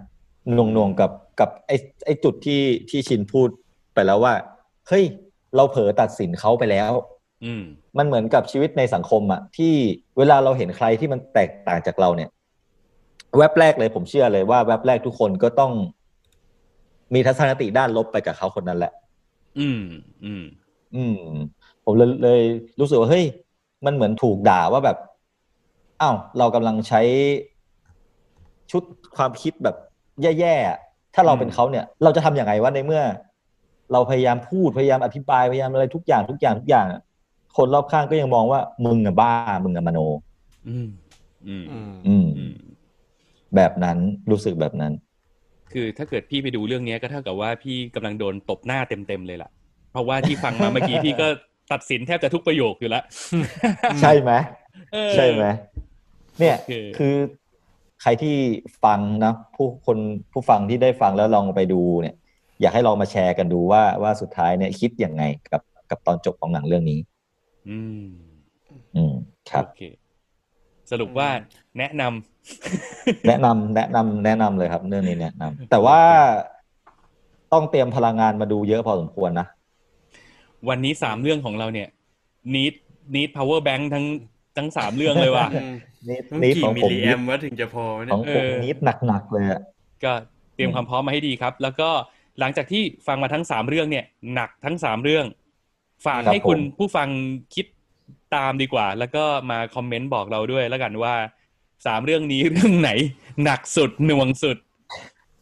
[0.55, 1.11] หน่วงหน่วงๆกับ
[1.41, 3.49] กับไอ้ไอ้จุดที่ที่ชินพูด
[3.95, 4.35] ไปแล้วว่า
[4.89, 5.05] เฮ้ย
[5.57, 7.18] เราเผลอตัดสินเขาไปแล้วอื
[7.61, 7.63] ม
[7.99, 9.75] มันเหมือนกับชีวิตในสังคมอะที่
[10.19, 12.31] เวลาเราเห็นใครที่มันแตกต่างจากเราเนี่ย
[13.39, 15.73] แวบแรกเลยผมเชื่อเลยว่าแวบแรกทุกคนก็ต้อง
[17.15, 18.93] มีทัศนคติด้านลบไปกับเขาคนนั้นแหละ
[19.59, 19.83] อืม
[20.25, 20.45] อืม
[20.95, 21.19] อืม
[21.85, 22.41] ผมเลยเลย
[22.81, 23.25] รู้สึกว่าเฮ้ย
[23.85, 24.99] มันเหมือนถูกด่าว่าแบบ
[26.01, 27.01] อ้าวเรากำลังใช้
[28.71, 28.83] ชุด
[29.17, 29.77] ความคิดแบบ
[30.23, 30.79] แย่ๆอะ
[31.15, 33.03] ถ้าเราเป็นเขาเนี่ย เราจะทำอย่างไรวะในเมื่อ
[33.93, 37.01] เราพยายามพูดพยายามอธิบายพยายามอะไรทุกอย่างทุกอย่างทุกอย่างอะ
[37.57, 39.33] คนรอบข้างก็ยังมองว่ามึงอะบ้า
[39.65, 39.99] มึงอะมโน
[40.69, 40.89] อืม
[41.47, 42.55] อืมอืม อืม อืม
[43.57, 43.99] แบบนั้น
[44.31, 44.93] รู้สึกแบบนั้น
[45.73, 49.51] คือถ้าเกิดพี่ไปดูเรื่องเนี้ยก็เท่ากับว่าพี่กำลังโดนตบหน้าเต็มๆเลยล่ะ
[49.93, 51.27] เพราะว่าที่ฟังมาเมื่อกี้พี่ก็
[51.73, 53.05] ตัดสินแทบจะทุกประโยคอยู่แล้ว
[54.01, 54.33] ใช่ไหม
[54.93, 55.45] เออใช่ไหม
[56.39, 57.15] เนี่ยโอเคคือ
[58.03, 58.35] ใครที่
[58.85, 59.99] ฟังนะผู้คน
[60.33, 62.17] ผู้ฟังที่ได้ฟังแล้วลองไปดูเนี่ย
[62.61, 65.23] อยากให้ลองมาแชร์กันดูว่าว่าสุดท้ายเนี่ยคิดยังไง
[65.53, 66.99] กับกับตอนจบของหนังเรื่องนี้
[67.69, 68.05] อืม
[68.97, 69.15] อืม
[69.51, 69.83] ครับ โอเค
[70.91, 71.29] สรุปว่า
[71.79, 76.01] แนะนำ แนะนำแนะนำแนะนำเลยครับ เรื่องนี้แนะนำแต่ว่า
[77.53, 79.47] ต้องเตรียมพลังงานมาดูเยอะพอสมควรนะ
[80.69, 81.89] วันนี้สามเรื่องของเราเนี่ย
[82.55, 82.75] need
[83.15, 84.05] need power bank ทั้ง
[84.57, 85.47] ทั้งสามเรื่องเลยว่ะ
[86.09, 89.61] นี่ต้องนี่กี่ของมิลผมลิแอมวะถึงจะพอขเนี่องยผมเออนิดหนักๆเลยอะ
[90.05, 90.13] ก็
[90.55, 91.91] เตรียมความพร้อมมาให้ดีครับ แล้วก็
[92.41, 94.05] หลังจากที่ฟังมาทั้งสามเรื่องเนี่ย
[94.35, 95.25] หนักทั้งสามเรื่อง
[96.07, 97.09] ฝากให้คุณผู้ฟัง
[97.55, 97.67] คิด
[98.37, 101.15] ตามดีกว่า แล้วก็มาคอมเมนต์บอกเราด้วย แล้วกันว่า
[101.87, 102.91] สามเรื่องนี้เรื่องไหน
[103.45, 104.59] หนักสุดหน่วงสุด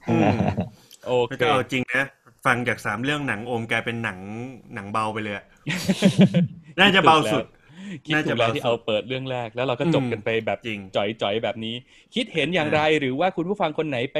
[0.09, 0.37] อืม
[1.07, 2.05] โอแล้วเคก็เอาจริงนะ
[2.47, 4.19] ฟังจากสามเรื่องหนังโอมกลายเป็นหนัง
[4.75, 5.45] หนังเบาไปเลยอะ
[6.81, 7.45] น่าจะเบาสุด
[8.07, 11.75] คิดน่าถูจะกแล้วเบาสุดที่เอาเปิดเรื่องแรก แล้วเราก็จบกันไปแบบจริงจ่อยๆแบบนี้
[12.15, 14.19] คิดเห็นอย่างไรหรือว่าคุณผู้ฟังคนไหนไป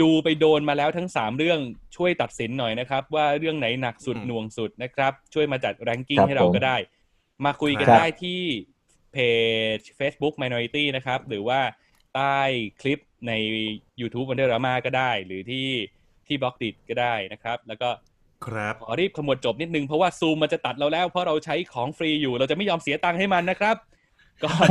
[0.00, 1.60] ดูไปโดนมาแล้วทั้งสามเรื่อง
[1.96, 6.76] ช่วยตัดสินหน่อยนะครับ ว่าเรื่องไหนหนักสุดอืมหน่วงสุดนะครับ ช่วยมาจัด ranking ครับให้เราผมก็ได้
[7.44, 8.42] มาคุยกันครับได้ที่
[9.12, 9.16] เพ
[9.78, 11.60] จ Facebook Minority นะครับ หรือว่า
[12.14, 12.38] ใต้
[12.80, 13.32] คลิปใน
[14.00, 15.68] YouTube Wonder Drama ก็ได้ หรือที่
[16.26, 17.90] ที่บล็อกดิก็ได้นะครับ แล้วก็
[18.46, 23.76] ครับขอรีบขมวดจบนิดนึง เพราะว่าซูมมันจะตัดเราแล้ว เพราะเราใช้ของฟรีอยู่ เราจะไม่ยอมเสียตังค์ให้มันนะครับ
[24.44, 24.68] ก่อน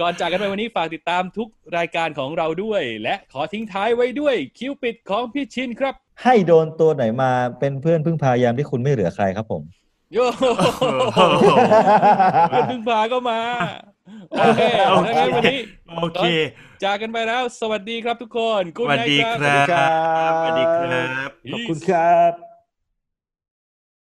[0.00, 9.62] ก่อนจากกันไปวันนี้ฝากติดตามทุกรายการของเราด้วย และขอทิ้งท้ายไว้ด้วยคิวปิดของพี่ชินครับ ให้โดนตัวไหนมาเป็นเพื่อนพึ่งพายามที่คุณไม่เหลือใครครับผม
[10.12, 10.26] โย่
[12.50, 13.40] เพื่อนพึ่งพาก็มา
[14.30, 15.60] โอเคโอถ้าเคงั้นวันนี้
[15.98, 16.24] โอเค
[16.84, 22.53] จากกันไปแล้ว สวัสดีครับทุกคนสวัสดี Good night ครับครับสวัสดีครับขอบคุณครับ